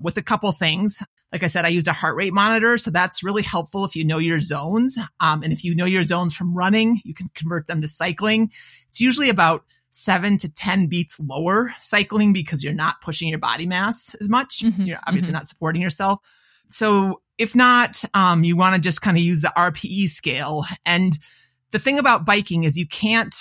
with 0.00 0.16
a 0.16 0.22
couple 0.22 0.50
things. 0.52 1.02
Like 1.32 1.42
I 1.42 1.46
said, 1.46 1.64
I 1.64 1.68
used 1.68 1.88
a 1.88 1.92
heart 1.92 2.16
rate 2.16 2.32
monitor. 2.32 2.78
So 2.78 2.90
that's 2.90 3.22
really 3.22 3.42
helpful 3.42 3.84
if 3.84 3.96
you 3.96 4.04
know 4.04 4.18
your 4.18 4.40
zones. 4.40 4.98
Um, 5.20 5.42
and 5.42 5.52
if 5.52 5.64
you 5.64 5.74
know 5.74 5.84
your 5.84 6.04
zones 6.04 6.36
from 6.36 6.54
running, 6.54 7.00
you 7.04 7.14
can 7.14 7.30
convert 7.34 7.66
them 7.66 7.82
to 7.82 7.88
cycling. 7.88 8.50
It's 8.88 9.00
usually 9.00 9.30
about 9.30 9.64
seven 9.90 10.36
to 10.38 10.52
10 10.52 10.88
beats 10.88 11.18
lower 11.18 11.72
cycling 11.80 12.32
because 12.32 12.62
you're 12.62 12.74
not 12.74 13.00
pushing 13.00 13.28
your 13.28 13.38
body 13.38 13.66
mass 13.66 14.14
as 14.20 14.28
much. 14.28 14.60
Mm-hmm, 14.60 14.82
you're 14.82 14.98
obviously 15.06 15.28
mm-hmm. 15.28 15.38
not 15.38 15.48
supporting 15.48 15.80
yourself. 15.80 16.20
So 16.68 17.22
if 17.38 17.54
not, 17.54 18.04
um, 18.12 18.44
you 18.44 18.56
want 18.56 18.74
to 18.74 18.80
just 18.80 19.00
kind 19.00 19.16
of 19.16 19.22
use 19.22 19.40
the 19.40 19.52
RPE 19.56 20.08
scale. 20.08 20.64
And 20.84 21.16
the 21.70 21.78
thing 21.78 21.98
about 21.98 22.26
biking 22.26 22.64
is 22.64 22.76
you 22.76 22.86
can't, 22.86 23.34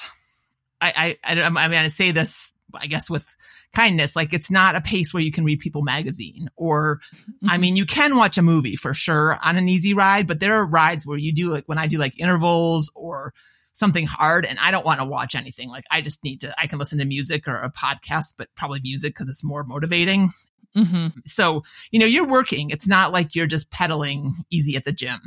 I, 0.79 1.17
I, 1.23 1.35
I, 1.35 1.41
I 1.43 1.67
mean, 1.67 1.79
I 1.79 1.87
say 1.87 2.11
this, 2.11 2.53
I 2.73 2.87
guess 2.87 3.09
with 3.09 3.35
kindness, 3.75 4.15
like 4.15 4.33
it's 4.33 4.49
not 4.49 4.75
a 4.75 4.81
pace 4.81 5.13
where 5.13 5.23
you 5.23 5.31
can 5.31 5.43
read 5.43 5.59
People 5.59 5.83
magazine 5.83 6.49
or, 6.55 6.99
mm-hmm. 6.99 7.49
I 7.49 7.57
mean, 7.57 7.75
you 7.75 7.85
can 7.85 8.15
watch 8.15 8.37
a 8.37 8.41
movie 8.41 8.75
for 8.75 8.93
sure 8.93 9.37
on 9.43 9.57
an 9.57 9.69
easy 9.69 9.93
ride, 9.93 10.27
but 10.27 10.39
there 10.39 10.55
are 10.55 10.67
rides 10.67 11.05
where 11.05 11.17
you 11.17 11.33
do 11.33 11.49
like 11.49 11.65
when 11.65 11.77
I 11.77 11.87
do 11.87 11.97
like 11.97 12.19
intervals 12.19 12.91
or 12.95 13.33
something 13.73 14.07
hard 14.07 14.45
and 14.45 14.57
I 14.59 14.71
don't 14.71 14.85
want 14.85 15.01
to 15.01 15.05
watch 15.05 15.35
anything. 15.35 15.69
Like 15.69 15.83
I 15.91 16.01
just 16.01 16.23
need 16.23 16.41
to, 16.41 16.55
I 16.59 16.67
can 16.67 16.79
listen 16.79 16.99
to 16.99 17.05
music 17.05 17.47
or 17.47 17.55
a 17.55 17.71
podcast, 17.71 18.35
but 18.37 18.47
probably 18.55 18.79
music 18.81 19.13
because 19.13 19.29
it's 19.29 19.43
more 19.43 19.63
motivating. 19.63 20.31
Mm-hmm. 20.75 21.19
So, 21.25 21.63
you 21.91 21.99
know, 21.99 22.05
you're 22.05 22.27
working. 22.27 22.69
It's 22.69 22.87
not 22.87 23.11
like 23.13 23.35
you're 23.35 23.47
just 23.47 23.71
pedaling 23.71 24.45
easy 24.49 24.75
at 24.75 24.85
the 24.85 24.91
gym. 24.91 25.19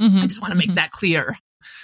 Mm-hmm. 0.00 0.18
I 0.18 0.26
just 0.26 0.40
want 0.40 0.52
to 0.52 0.58
make 0.58 0.68
mm-hmm. 0.68 0.76
that 0.76 0.90
clear. 0.90 1.36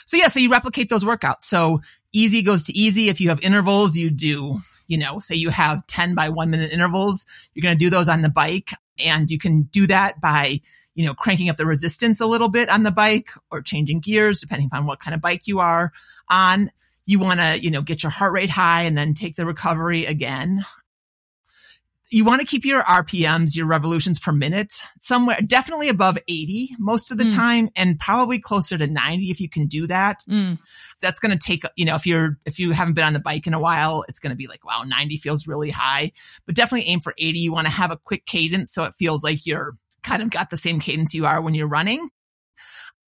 So 0.07 0.17
yeah, 0.17 0.29
so 0.29 0.41
you 0.41 0.51
replicate 0.51 0.89
those 0.89 1.05
workouts. 1.05 1.43
So 1.43 1.81
easy 2.13 2.43
goes 2.43 2.67
to 2.67 2.77
easy. 2.77 3.09
If 3.09 3.21
you 3.21 3.29
have 3.29 3.41
intervals, 3.43 3.97
you 3.97 4.11
do, 4.11 4.59
you 4.89 4.99
know, 4.99 5.21
say 5.21 5.37
you 5.37 5.51
have 5.51 5.87
10 5.87 6.15
by 6.15 6.31
one 6.31 6.51
minute 6.51 6.73
intervals, 6.73 7.27
you're 7.55 7.63
going 7.63 7.79
to 7.79 7.85
do 7.85 7.91
those 7.91 8.09
on 8.09 8.23
the 8.23 8.29
bike 8.29 8.73
and 9.05 9.31
you 9.31 9.39
can 9.39 9.63
do 9.65 9.87
that 9.87 10.21
by, 10.21 10.61
you 10.95 11.07
know, 11.07 11.15
cranking 11.15 11.49
up 11.49 11.57
the 11.57 11.67
resistance 11.67 12.21
a 12.21 12.27
little 12.27 12.49
bit 12.49 12.69
on 12.69 12.83
the 12.83 12.91
bike 12.91 13.31
or 13.53 13.63
changing 13.63 14.01
gears, 14.01 14.41
depending 14.41 14.67
upon 14.67 14.87
what 14.87 14.99
kind 14.99 15.15
of 15.15 15.21
bike 15.21 15.47
you 15.47 15.61
are 15.61 15.93
on. 16.29 16.73
You 17.05 17.21
want 17.21 17.39
to, 17.41 17.59
you 17.63 17.71
know, 17.71 17.83
get 17.83 18.03
your 18.03 18.11
heart 18.11 18.33
rate 18.33 18.51
high 18.51 18.83
and 18.83 18.99
then 18.99 19.15
take 19.15 19.37
the 19.37 19.47
recovery 19.47 20.05
again 20.07 20.65
you 22.11 22.25
want 22.25 22.41
to 22.41 22.47
keep 22.47 22.65
your 22.65 22.83
RPMs, 22.83 23.57
your 23.57 23.67
revolutions 23.67 24.19
per 24.19 24.33
minute, 24.33 24.75
somewhere 25.01 25.39
definitely 25.47 25.89
above 25.89 26.19
80 26.29 26.71
most 26.79 27.13
of 27.13 27.19
the 27.19 27.25
mm. 27.25 27.35
time 27.35 27.69
and 27.77 27.99
probably 27.99 28.39
closer 28.39 28.79
to 28.79 28.87
90 28.87 29.31
if 29.31 29.41
you 29.41 29.49
can 29.49 29.67
do 29.67 29.87
that. 29.87 30.21
Mm. 30.29 30.59
That's 31.01 31.21
going 31.21 31.37
to 31.37 31.39
take, 31.39 31.65
you 31.77 31.85
know, 31.85 31.95
if 31.95 32.07
you're, 32.07 32.39
if 32.47 32.59
you 32.59 32.73
haven't 32.73 32.95
been 32.95 33.05
on 33.05 33.13
the 33.13 33.21
bike 33.21 33.47
in 33.47 33.55
a 33.55 33.61
while, 33.61 34.05
it's 34.09 34.19
going 34.19 34.31
to 34.31 34.37
be 34.37 34.47
like, 34.47 34.65
wow, 34.65 34.83
90 34.87 35.17
feels 35.19 35.47
really 35.47 35.71
high, 35.71 36.13
but 36.47 36.55
definitely 36.55 36.89
aim 36.89 37.01
for 37.01 37.15
80. 37.19 37.39
You 37.39 37.53
want 37.53 37.67
to 37.67 37.73
have 37.73 37.91
a 37.91 37.97
quick 37.97 38.27
cadence 38.27 38.73
so 38.73 38.85
it 38.85 38.95
feels 38.95 39.23
like 39.23 39.47
you're 39.47 39.73
kind 40.03 40.23
of 40.23 40.31
got 40.31 40.51
the 40.51 40.57
same 40.57 40.81
cadence 40.81 41.15
you 41.15 41.27
are 41.27 41.41
when 41.41 41.55
you're 41.55 41.69
running. 41.69 42.09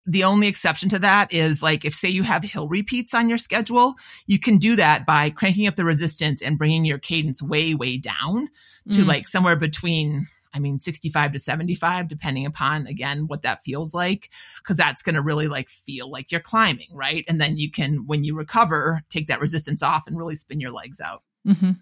The 0.06 0.24
only 0.24 0.48
exception 0.48 0.88
to 0.90 0.98
that 1.00 1.32
is 1.32 1.62
like 1.62 1.84
if 1.84 1.94
say 1.94 2.08
you 2.08 2.22
have 2.22 2.42
hill 2.42 2.68
repeats 2.68 3.14
on 3.14 3.28
your 3.28 3.38
schedule, 3.38 3.94
you 4.26 4.38
can 4.38 4.56
do 4.58 4.76
that 4.76 5.06
by 5.06 5.30
cranking 5.30 5.66
up 5.66 5.76
the 5.76 5.84
resistance 5.84 6.42
and 6.42 6.58
bringing 6.58 6.84
your 6.84 6.98
cadence 6.98 7.42
way 7.42 7.74
way 7.74 7.98
down 7.98 8.48
to 8.90 9.02
Mm. 9.02 9.06
like 9.06 9.28
somewhere 9.28 9.56
between 9.56 10.26
I 10.54 10.58
mean 10.58 10.80
65 10.80 11.32
to 11.32 11.38
75 11.38 12.08
depending 12.08 12.46
upon 12.46 12.86
again 12.86 13.26
what 13.28 13.42
that 13.42 13.62
feels 13.62 13.94
like 13.94 14.30
cuz 14.64 14.78
that's 14.78 15.02
going 15.02 15.14
to 15.14 15.22
really 15.22 15.46
like 15.48 15.68
feel 15.68 16.10
like 16.10 16.32
you're 16.32 16.40
climbing, 16.40 16.88
right? 16.92 17.24
And 17.28 17.40
then 17.40 17.56
you 17.56 17.70
can 17.70 18.06
when 18.06 18.24
you 18.24 18.34
recover, 18.34 19.02
take 19.10 19.26
that 19.28 19.40
resistance 19.40 19.82
off 19.82 20.06
and 20.06 20.16
really 20.16 20.34
spin 20.34 20.58
your 20.60 20.72
legs 20.72 21.00
out. 21.00 21.22
hmm 21.46 21.72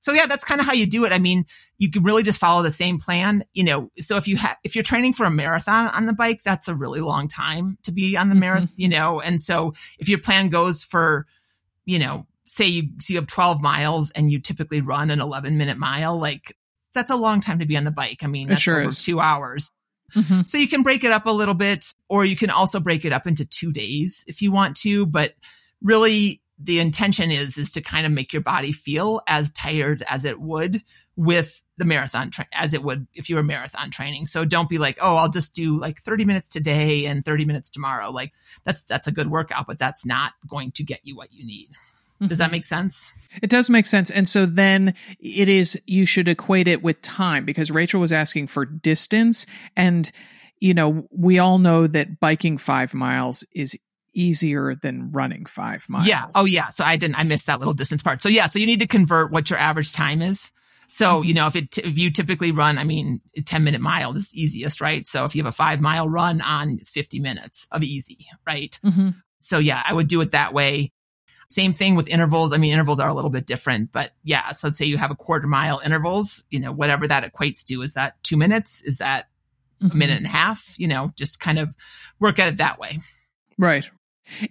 So 0.00 0.12
yeah, 0.12 0.26
that's 0.26 0.44
kind 0.44 0.60
of 0.60 0.66
how 0.66 0.72
you 0.72 0.86
do 0.86 1.04
it. 1.04 1.12
I 1.12 1.18
mean, 1.18 1.44
you 1.78 1.90
can 1.90 2.02
really 2.02 2.22
just 2.22 2.40
follow 2.40 2.62
the 2.62 2.70
same 2.70 2.98
plan, 2.98 3.44
you 3.52 3.64
know. 3.64 3.90
So 3.98 4.16
if 4.16 4.26
you 4.26 4.36
have, 4.38 4.56
if 4.64 4.74
you're 4.74 4.82
training 4.84 5.12
for 5.12 5.24
a 5.24 5.30
marathon 5.30 5.88
on 5.88 6.06
the 6.06 6.12
bike, 6.14 6.42
that's 6.42 6.68
a 6.68 6.74
really 6.74 7.00
long 7.00 7.28
time 7.28 7.76
to 7.84 7.92
be 7.92 8.16
on 8.16 8.28
the 8.30 8.34
Mhm. 8.34 8.40
marathon, 8.40 8.70
you 8.76 8.88
know. 8.88 9.20
And 9.20 9.40
so 9.40 9.74
if 9.98 10.08
your 10.08 10.18
plan 10.18 10.48
goes 10.48 10.82
for, 10.84 11.26
you 11.84 11.98
know, 11.98 12.26
say 12.44 12.66
you 12.66 12.88
so 12.98 13.12
you 13.12 13.18
have 13.20 13.28
12 13.28 13.60
miles 13.62 14.10
and 14.12 14.32
you 14.32 14.40
typically 14.40 14.80
run 14.80 15.10
an 15.10 15.20
11 15.20 15.56
minute 15.58 15.78
mile, 15.78 16.18
like 16.18 16.56
that's 16.94 17.10
a 17.10 17.16
long 17.16 17.40
time 17.40 17.58
to 17.60 17.66
be 17.66 17.76
on 17.76 17.84
the 17.84 17.90
bike. 17.92 18.24
I 18.24 18.26
mean, 18.26 18.48
that's 18.48 18.60
sure 18.62 18.80
over 18.80 18.88
is. 18.88 18.98
two 18.98 19.20
hours. 19.20 19.70
hmm 20.12 20.42
So 20.44 20.58
you 20.58 20.66
can 20.66 20.82
break 20.82 21.04
it 21.04 21.12
up 21.12 21.26
a 21.26 21.30
little 21.30 21.54
bit, 21.54 21.86
or 22.08 22.24
you 22.24 22.34
can 22.36 22.50
also 22.50 22.80
break 22.80 23.04
it 23.04 23.12
up 23.12 23.26
into 23.26 23.44
two 23.44 23.70
days 23.70 24.24
if 24.26 24.42
you 24.42 24.50
want 24.50 24.76
to. 24.78 25.06
But 25.06 25.34
really, 25.82 26.40
the 26.62 26.78
intention 26.78 27.30
is 27.30 27.56
is 27.56 27.72
to 27.72 27.80
kind 27.80 28.06
of 28.06 28.12
make 28.12 28.32
your 28.32 28.42
body 28.42 28.72
feel 28.72 29.22
as 29.26 29.52
tired 29.52 30.02
as 30.06 30.24
it 30.24 30.40
would 30.40 30.82
with 31.16 31.62
the 31.76 31.84
marathon 31.84 32.30
tra- 32.30 32.46
as 32.52 32.74
it 32.74 32.82
would 32.82 33.06
if 33.14 33.30
you 33.30 33.36
were 33.36 33.42
marathon 33.42 33.90
training. 33.90 34.26
So 34.26 34.44
don't 34.44 34.68
be 34.68 34.78
like, 34.78 34.98
oh, 35.00 35.16
I'll 35.16 35.30
just 35.30 35.54
do 35.54 35.80
like 35.80 36.00
30 36.00 36.24
minutes 36.24 36.48
today 36.48 37.06
and 37.06 37.24
30 37.24 37.46
minutes 37.46 37.70
tomorrow. 37.70 38.10
Like 38.10 38.32
that's 38.64 38.84
that's 38.84 39.06
a 39.06 39.12
good 39.12 39.30
workout, 39.30 39.66
but 39.66 39.78
that's 39.78 40.04
not 40.04 40.32
going 40.46 40.72
to 40.72 40.84
get 40.84 41.00
you 41.04 41.16
what 41.16 41.32
you 41.32 41.46
need. 41.46 41.70
Does 42.26 42.38
that 42.38 42.44
mm-hmm. 42.44 42.52
make 42.52 42.64
sense? 42.64 43.14
It 43.42 43.48
does 43.48 43.70
make 43.70 43.86
sense. 43.86 44.10
And 44.10 44.28
so 44.28 44.44
then 44.44 44.94
it 45.20 45.48
is, 45.48 45.80
you 45.86 46.04
should 46.04 46.28
equate 46.28 46.68
it 46.68 46.82
with 46.82 47.00
time 47.00 47.46
because 47.46 47.70
Rachel 47.70 48.00
was 48.00 48.12
asking 48.12 48.48
for 48.48 48.66
distance. 48.66 49.46
And, 49.74 50.10
you 50.58 50.74
know, 50.74 51.08
we 51.10 51.38
all 51.38 51.58
know 51.58 51.86
that 51.86 52.20
biking 52.20 52.58
five 52.58 52.92
miles 52.92 53.44
is 53.54 53.78
easier 54.12 54.74
than 54.74 55.12
running 55.12 55.46
five 55.46 55.88
miles. 55.88 56.06
Yeah. 56.06 56.26
Oh, 56.34 56.44
yeah. 56.44 56.68
So 56.68 56.84
I 56.84 56.96
didn't, 56.96 57.18
I 57.18 57.22
missed 57.22 57.46
that 57.46 57.58
little 57.58 57.74
distance 57.74 58.02
part. 58.02 58.20
So 58.20 58.28
yeah. 58.28 58.46
So 58.46 58.58
you 58.58 58.66
need 58.66 58.80
to 58.80 58.86
convert 58.86 59.30
what 59.30 59.50
your 59.50 59.58
average 59.58 59.92
time 59.92 60.22
is. 60.22 60.52
So, 60.88 61.22
you 61.22 61.34
know, 61.34 61.46
if 61.46 61.54
it, 61.54 61.78
if 61.78 61.96
you 61.96 62.10
typically 62.10 62.50
run, 62.50 62.76
I 62.76 62.82
mean, 62.82 63.20
a 63.36 63.42
10 63.42 63.62
minute 63.62 63.80
mile 63.80 64.16
is 64.16 64.34
easiest, 64.34 64.80
right? 64.80 65.06
So 65.06 65.24
if 65.24 65.36
you 65.36 65.42
have 65.44 65.48
a 65.48 65.54
five 65.54 65.80
mile 65.80 66.08
run 66.08 66.40
on, 66.40 66.78
it's 66.80 66.90
50 66.90 67.20
minutes 67.20 67.68
of 67.70 67.84
easy, 67.84 68.26
right? 68.44 68.78
hmm 68.82 69.10
So 69.38 69.58
yeah, 69.58 69.82
I 69.86 69.94
would 69.94 70.08
do 70.08 70.20
it 70.20 70.32
that 70.32 70.52
way. 70.52 70.90
Same 71.48 71.74
thing 71.74 71.94
with 71.94 72.08
intervals. 72.08 72.52
I 72.52 72.58
mean, 72.58 72.72
intervals 72.72 72.98
are 72.98 73.08
a 73.08 73.14
little 73.14 73.30
bit 73.30 73.46
different, 73.46 73.92
but 73.92 74.10
yeah. 74.24 74.52
So 74.52 74.66
let's 74.66 74.78
say 74.78 74.84
you 74.84 74.98
have 74.98 75.10
a 75.12 75.16
quarter 75.16 75.46
mile 75.46 75.80
intervals, 75.84 76.44
you 76.50 76.58
know, 76.58 76.72
whatever 76.72 77.06
that 77.06 77.24
equates 77.24 77.64
to. 77.66 77.82
Is 77.82 77.94
that 77.94 78.20
two 78.24 78.36
minutes? 78.36 78.82
Is 78.82 78.98
that 78.98 79.28
a 79.80 79.94
minute 79.94 80.16
and 80.16 80.26
a 80.26 80.30
half? 80.30 80.74
You 80.76 80.88
know, 80.88 81.12
just 81.16 81.40
kind 81.40 81.58
of 81.58 81.74
work 82.18 82.38
at 82.38 82.48
it 82.48 82.56
that 82.58 82.78
way. 82.78 83.00
Right. 83.58 83.88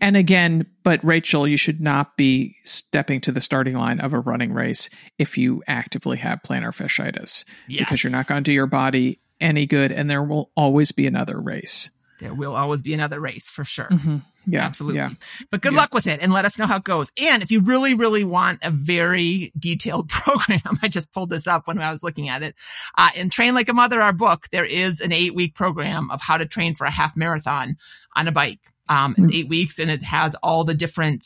And 0.02 0.18
again, 0.18 0.65
but 0.84 1.04
Rachel, 1.04 1.48
you 1.48 1.58
should 1.58 1.82
not 1.82 2.18
be 2.18 2.56
stepping 2.65 3.22
to 3.22 3.32
the 3.32 3.42
starting 3.42 3.76
line 3.76 4.00
of 4.00 4.13
a 4.13 4.20
running 4.20 4.54
race 4.54 4.89
if 5.18 5.38
you 5.38 5.63
actively 5.68 6.18
have 6.18 6.42
plantar 6.44 6.70
fasciitis 6.76 7.44
yes. 7.68 7.80
because 7.80 8.04
you're 8.04 8.12
not 8.12 8.28
going 8.28 8.44
to 8.44 8.50
do 8.50 8.54
your 8.54 8.68
body 8.68 9.20
any 9.42 9.65
good 9.65 9.92
and 9.92 10.10
there 10.10 10.24
will 10.24 10.52
always 10.56 10.92
be 10.92 11.08
another 11.08 11.39
race. 11.39 11.89
There 12.20 12.34
will 12.34 12.56
always 12.56 12.82
be 12.82 12.94
another 12.94 13.20
race 13.22 13.50
for 13.50 13.63
sure. 13.63 13.86
hmm 13.86 14.18
Yeah. 14.46 14.65
Absolutely. 14.65 14.98
Yeah. 14.98 15.12
But 15.52 15.62
good 15.62 15.72
Yeah. 15.72 15.80
luck 15.80 15.94
with 15.94 16.06
it 16.08 16.22
and 16.22 16.34
let 16.34 16.44
us 16.44 16.60
know 16.60 16.65
how 16.65 16.76
it 16.78 16.84
goes. 16.84 17.10
And 17.24 17.42
if 17.42 17.50
you 17.50 17.62
really, 17.62 17.94
really 17.94 18.26
want 18.26 18.60
a 18.62 18.72
very 18.72 19.54
detailed 19.58 20.10
program, 20.10 20.80
I 20.82 20.89
just 20.89 21.13
pulled 21.13 21.30
this 21.30 21.48
up 21.48 21.65
when 21.68 21.80
I 21.80 21.92
was 21.92 22.04
looking 22.04 22.28
at 22.28 22.44
it. 22.44 22.56
Uh, 22.98 23.10
in 23.15 23.30
Train 23.30 23.54
Like 23.54 23.70
a 23.70 23.74
Mother, 23.74 24.02
our 24.02 24.12
book, 24.12 24.50
there 24.52 24.65
is 24.65 25.00
an 25.00 25.13
eight 25.13 25.34
week 25.34 25.56
program 25.56 26.12
of 26.12 26.20
how 26.22 26.38
to 26.38 26.46
train 26.46 26.76
for 26.76 26.84
a 26.86 26.92
half 26.92 27.15
marathon 27.15 27.78
on 28.18 28.28
a 28.28 28.32
bike. 28.34 28.60
Um, 28.89 29.15
it's 29.17 29.32
eight 29.32 29.47
weeks 29.47 29.80
and 29.80 29.89
it 29.91 30.04
has 30.04 30.36
all 30.36 30.63
the 30.63 30.73
different, 30.73 31.23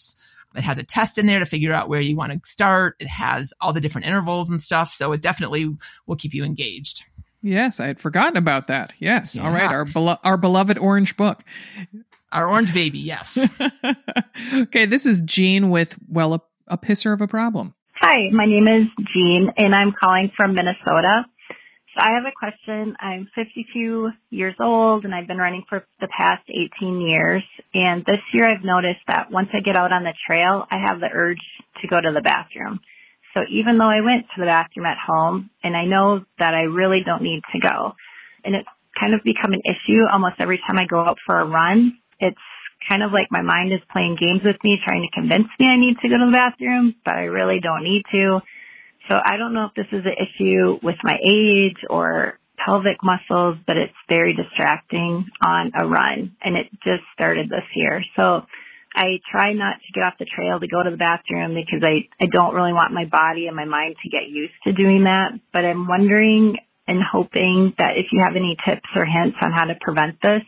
it 0.55 0.63
has 0.63 0.77
a 0.77 0.83
test 0.83 1.17
in 1.17 1.25
there 1.25 1.39
to 1.39 1.45
figure 1.45 1.73
out 1.73 1.89
where 1.89 2.01
you 2.01 2.15
want 2.15 2.33
to 2.33 2.39
start. 2.43 2.97
It 2.99 3.07
has 3.07 3.53
all 3.61 3.73
the 3.73 3.81
different 3.81 4.05
intervals 4.05 4.51
and 4.51 4.61
stuff. 4.61 4.91
So 4.91 5.13
it 5.13 5.21
definitely 5.21 5.73
will 6.05 6.17
keep 6.17 6.33
you 6.33 6.43
engaged. 6.43 7.03
Yes, 7.41 7.79
I 7.79 7.87
had 7.87 7.99
forgotten 7.99 8.37
about 8.37 8.67
that. 8.67 8.93
Yes. 8.99 9.37
All 9.37 9.49
right. 9.51 9.71
Our 9.71 9.85
belo- 9.85 10.19
our 10.23 10.37
beloved 10.37 10.77
orange 10.77 11.17
book. 11.17 11.43
Our 12.31 12.49
orange 12.49 12.73
baby. 12.73 12.99
Yes. 12.99 13.49
okay, 14.53 14.85
this 14.85 15.05
is 15.05 15.21
Jean 15.21 15.69
with 15.69 15.97
well 16.07 16.33
a, 16.33 16.41
a 16.67 16.77
pisser 16.77 17.13
of 17.13 17.21
a 17.21 17.27
problem. 17.27 17.75
Hi, 17.95 18.29
my 18.31 18.45
name 18.45 18.67
is 18.67 18.87
Jean 19.13 19.49
and 19.57 19.73
I'm 19.73 19.93
calling 19.93 20.31
from 20.35 20.55
Minnesota. 20.55 21.25
I 21.97 22.15
have 22.15 22.25
a 22.25 22.33
question. 22.37 22.95
I'm 22.99 23.29
52 23.35 24.09
years 24.31 24.55
old 24.59 25.05
and 25.05 25.13
I've 25.13 25.27
been 25.27 25.37
running 25.37 25.63
for 25.69 25.85
the 26.01 26.07
past 26.07 26.43
18 26.49 27.01
years. 27.01 27.43
And 27.73 28.03
this 28.05 28.19
year 28.33 28.49
I've 28.49 28.63
noticed 28.63 29.01
that 29.07 29.31
once 29.31 29.49
I 29.53 29.59
get 29.59 29.77
out 29.77 29.91
on 29.91 30.03
the 30.03 30.13
trail, 30.27 30.65
I 30.71 30.77
have 30.85 30.99
the 30.99 31.09
urge 31.13 31.41
to 31.81 31.87
go 31.87 32.01
to 32.01 32.11
the 32.13 32.21
bathroom. 32.21 32.79
So 33.35 33.43
even 33.49 33.77
though 33.77 33.89
I 33.89 34.01
went 34.01 34.25
to 34.35 34.41
the 34.41 34.45
bathroom 34.45 34.85
at 34.85 34.97
home 34.97 35.49
and 35.63 35.75
I 35.75 35.85
know 35.85 36.25
that 36.39 36.53
I 36.53 36.63
really 36.63 37.01
don't 37.05 37.23
need 37.23 37.41
to 37.53 37.59
go 37.59 37.93
and 38.43 38.55
it's 38.55 38.69
kind 38.99 39.13
of 39.13 39.23
become 39.23 39.53
an 39.53 39.61
issue 39.65 40.03
almost 40.11 40.35
every 40.39 40.59
time 40.67 40.77
I 40.77 40.85
go 40.85 40.99
out 40.99 41.17
for 41.25 41.39
a 41.39 41.47
run, 41.47 41.97
it's 42.19 42.37
kind 42.89 43.03
of 43.03 43.11
like 43.11 43.27
my 43.31 43.41
mind 43.41 43.71
is 43.71 43.79
playing 43.91 44.17
games 44.19 44.41
with 44.43 44.57
me, 44.63 44.77
trying 44.85 45.01
to 45.01 45.19
convince 45.19 45.47
me 45.59 45.67
I 45.67 45.77
need 45.77 45.97
to 46.01 46.09
go 46.09 46.17
to 46.17 46.25
the 46.25 46.31
bathroom, 46.31 46.95
but 47.05 47.15
I 47.15 47.25
really 47.25 47.59
don't 47.61 47.83
need 47.83 48.03
to. 48.13 48.41
So 49.09 49.15
I 49.23 49.37
don't 49.37 49.53
know 49.53 49.65
if 49.65 49.73
this 49.75 49.91
is 49.91 50.05
an 50.05 50.15
issue 50.15 50.79
with 50.81 50.95
my 51.03 51.17
age 51.27 51.77
or 51.89 52.39
pelvic 52.65 52.97
muscles, 53.03 53.57
but 53.67 53.77
it's 53.77 53.93
very 54.07 54.33
distracting 54.33 55.25
on 55.45 55.71
a 55.79 55.87
run 55.87 56.35
and 56.41 56.55
it 56.55 56.67
just 56.83 57.03
started 57.13 57.49
this 57.49 57.65
year. 57.75 58.03
So 58.17 58.43
I 58.95 59.19
try 59.31 59.53
not 59.53 59.77
to 59.85 59.91
get 59.93 60.05
off 60.05 60.13
the 60.19 60.25
trail 60.25 60.59
to 60.59 60.67
go 60.67 60.83
to 60.83 60.91
the 60.91 60.97
bathroom 60.97 61.55
because 61.55 61.81
I, 61.83 62.07
I 62.21 62.27
don't 62.31 62.53
really 62.53 62.73
want 62.73 62.93
my 62.93 63.05
body 63.05 63.47
and 63.47 63.55
my 63.55 63.65
mind 63.65 63.95
to 64.03 64.09
get 64.09 64.29
used 64.29 64.53
to 64.65 64.73
doing 64.73 65.05
that. 65.05 65.31
But 65.51 65.65
I'm 65.65 65.87
wondering 65.87 66.57
and 66.87 66.99
hoping 67.01 67.73
that 67.77 67.97
if 67.97 68.07
you 68.11 68.21
have 68.21 68.35
any 68.35 68.55
tips 68.67 68.87
or 68.95 69.05
hints 69.05 69.37
on 69.41 69.51
how 69.51 69.65
to 69.65 69.75
prevent 69.81 70.21
this, 70.21 70.43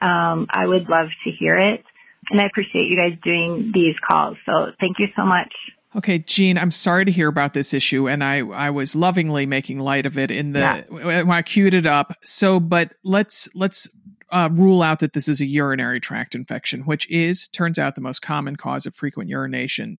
um, 0.00 0.46
I 0.50 0.66
would 0.66 0.88
love 0.88 1.08
to 1.24 1.30
hear 1.38 1.56
it. 1.56 1.84
And 2.30 2.40
I 2.40 2.46
appreciate 2.46 2.86
you 2.86 2.96
guys 2.96 3.18
doing 3.24 3.72
these 3.74 3.96
calls. 4.08 4.36
So 4.46 4.72
thank 4.80 4.98
you 4.98 5.08
so 5.16 5.24
much. 5.24 5.52
Okay, 5.94 6.20
Jean, 6.20 6.56
I'm 6.56 6.70
sorry 6.70 7.04
to 7.04 7.10
hear 7.10 7.28
about 7.28 7.52
this 7.52 7.74
issue, 7.74 8.08
and 8.08 8.24
I 8.24 8.38
I 8.38 8.70
was 8.70 8.96
lovingly 8.96 9.44
making 9.44 9.78
light 9.78 10.06
of 10.06 10.16
it 10.16 10.30
in 10.30 10.52
the 10.52 10.86
when 10.88 11.30
I 11.30 11.42
queued 11.42 11.74
it 11.74 11.86
up. 11.86 12.16
So, 12.24 12.60
but 12.60 12.94
let's 13.04 13.48
let's 13.54 13.90
uh, 14.30 14.48
rule 14.50 14.82
out 14.82 15.00
that 15.00 15.12
this 15.12 15.28
is 15.28 15.42
a 15.42 15.46
urinary 15.46 16.00
tract 16.00 16.34
infection, 16.34 16.82
which 16.82 17.08
is 17.10 17.46
turns 17.48 17.78
out 17.78 17.94
the 17.94 18.00
most 18.00 18.20
common 18.20 18.56
cause 18.56 18.86
of 18.86 18.94
frequent 18.94 19.28
urination, 19.28 19.98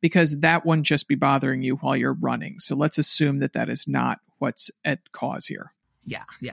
because 0.00 0.40
that 0.40 0.64
wouldn't 0.64 0.86
just 0.86 1.06
be 1.06 1.14
bothering 1.16 1.62
you 1.62 1.76
while 1.76 1.96
you're 1.96 2.14
running. 2.14 2.58
So 2.58 2.74
let's 2.74 2.96
assume 2.96 3.40
that 3.40 3.52
that 3.52 3.68
is 3.68 3.86
not 3.86 4.20
what's 4.38 4.70
at 4.84 5.00
cause 5.12 5.46
here. 5.46 5.72
Yeah, 6.08 6.22
yeah. 6.40 6.52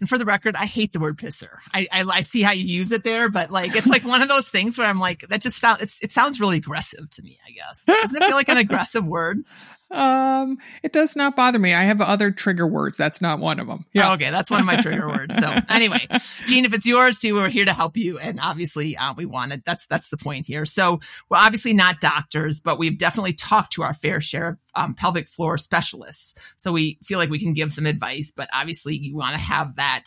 And 0.00 0.08
for 0.08 0.18
the 0.18 0.24
record, 0.24 0.56
I 0.56 0.66
hate 0.66 0.92
the 0.92 0.98
word 0.98 1.16
pisser. 1.18 1.58
I, 1.72 1.86
I 1.92 2.02
I 2.02 2.22
see 2.22 2.42
how 2.42 2.50
you 2.50 2.64
use 2.64 2.90
it 2.90 3.04
there, 3.04 3.28
but 3.28 3.48
like 3.48 3.76
it's 3.76 3.86
like 3.86 4.04
one 4.04 4.22
of 4.22 4.28
those 4.28 4.48
things 4.48 4.76
where 4.76 4.88
I'm 4.88 4.98
like 4.98 5.20
that 5.28 5.40
just 5.40 5.60
sounds 5.60 6.00
it 6.02 6.12
sounds 6.12 6.40
really 6.40 6.56
aggressive 6.56 7.08
to 7.08 7.22
me. 7.22 7.38
I 7.46 7.52
guess 7.52 7.84
doesn't 7.84 8.20
it 8.20 8.26
feel 8.26 8.36
like 8.36 8.48
an 8.48 8.58
aggressive 8.58 9.06
word? 9.06 9.44
Um, 9.90 10.58
it 10.82 10.92
does 10.92 11.16
not 11.16 11.34
bother 11.34 11.58
me. 11.58 11.72
I 11.72 11.82
have 11.82 12.00
other 12.00 12.30
trigger 12.30 12.66
words. 12.66 12.98
That's 12.98 13.22
not 13.22 13.38
one 13.38 13.58
of 13.58 13.66
them. 13.66 13.86
Yeah. 13.92 14.12
okay, 14.14 14.30
that's 14.30 14.50
one 14.50 14.60
of 14.60 14.66
my 14.66 14.76
trigger 14.76 15.08
words. 15.08 15.34
So 15.36 15.56
anyway, 15.68 16.06
Jean, 16.46 16.64
if 16.66 16.74
it's 16.74 16.86
yours 16.86 17.20
too, 17.20 17.34
we're 17.34 17.48
here 17.48 17.64
to 17.64 17.72
help 17.72 17.96
you, 17.96 18.18
and 18.18 18.38
obviously 18.40 18.96
uh, 18.96 19.14
we 19.16 19.24
want 19.24 19.52
it. 19.52 19.64
That's 19.64 19.86
that's 19.86 20.10
the 20.10 20.18
point 20.18 20.46
here. 20.46 20.66
So 20.66 21.00
we're 21.30 21.38
obviously 21.38 21.72
not 21.72 22.00
doctors, 22.00 22.60
but 22.60 22.78
we've 22.78 22.98
definitely 22.98 23.32
talked 23.32 23.72
to 23.74 23.82
our 23.82 23.94
fair 23.94 24.20
share 24.20 24.48
of 24.48 24.58
um, 24.74 24.94
pelvic 24.94 25.26
floor 25.26 25.56
specialists. 25.56 26.54
So 26.58 26.70
we 26.70 26.98
feel 27.02 27.18
like 27.18 27.30
we 27.30 27.38
can 27.38 27.54
give 27.54 27.72
some 27.72 27.86
advice, 27.86 28.30
but 28.34 28.48
obviously 28.52 28.96
you 28.96 29.16
want 29.16 29.32
to 29.32 29.40
have 29.40 29.76
that 29.76 30.04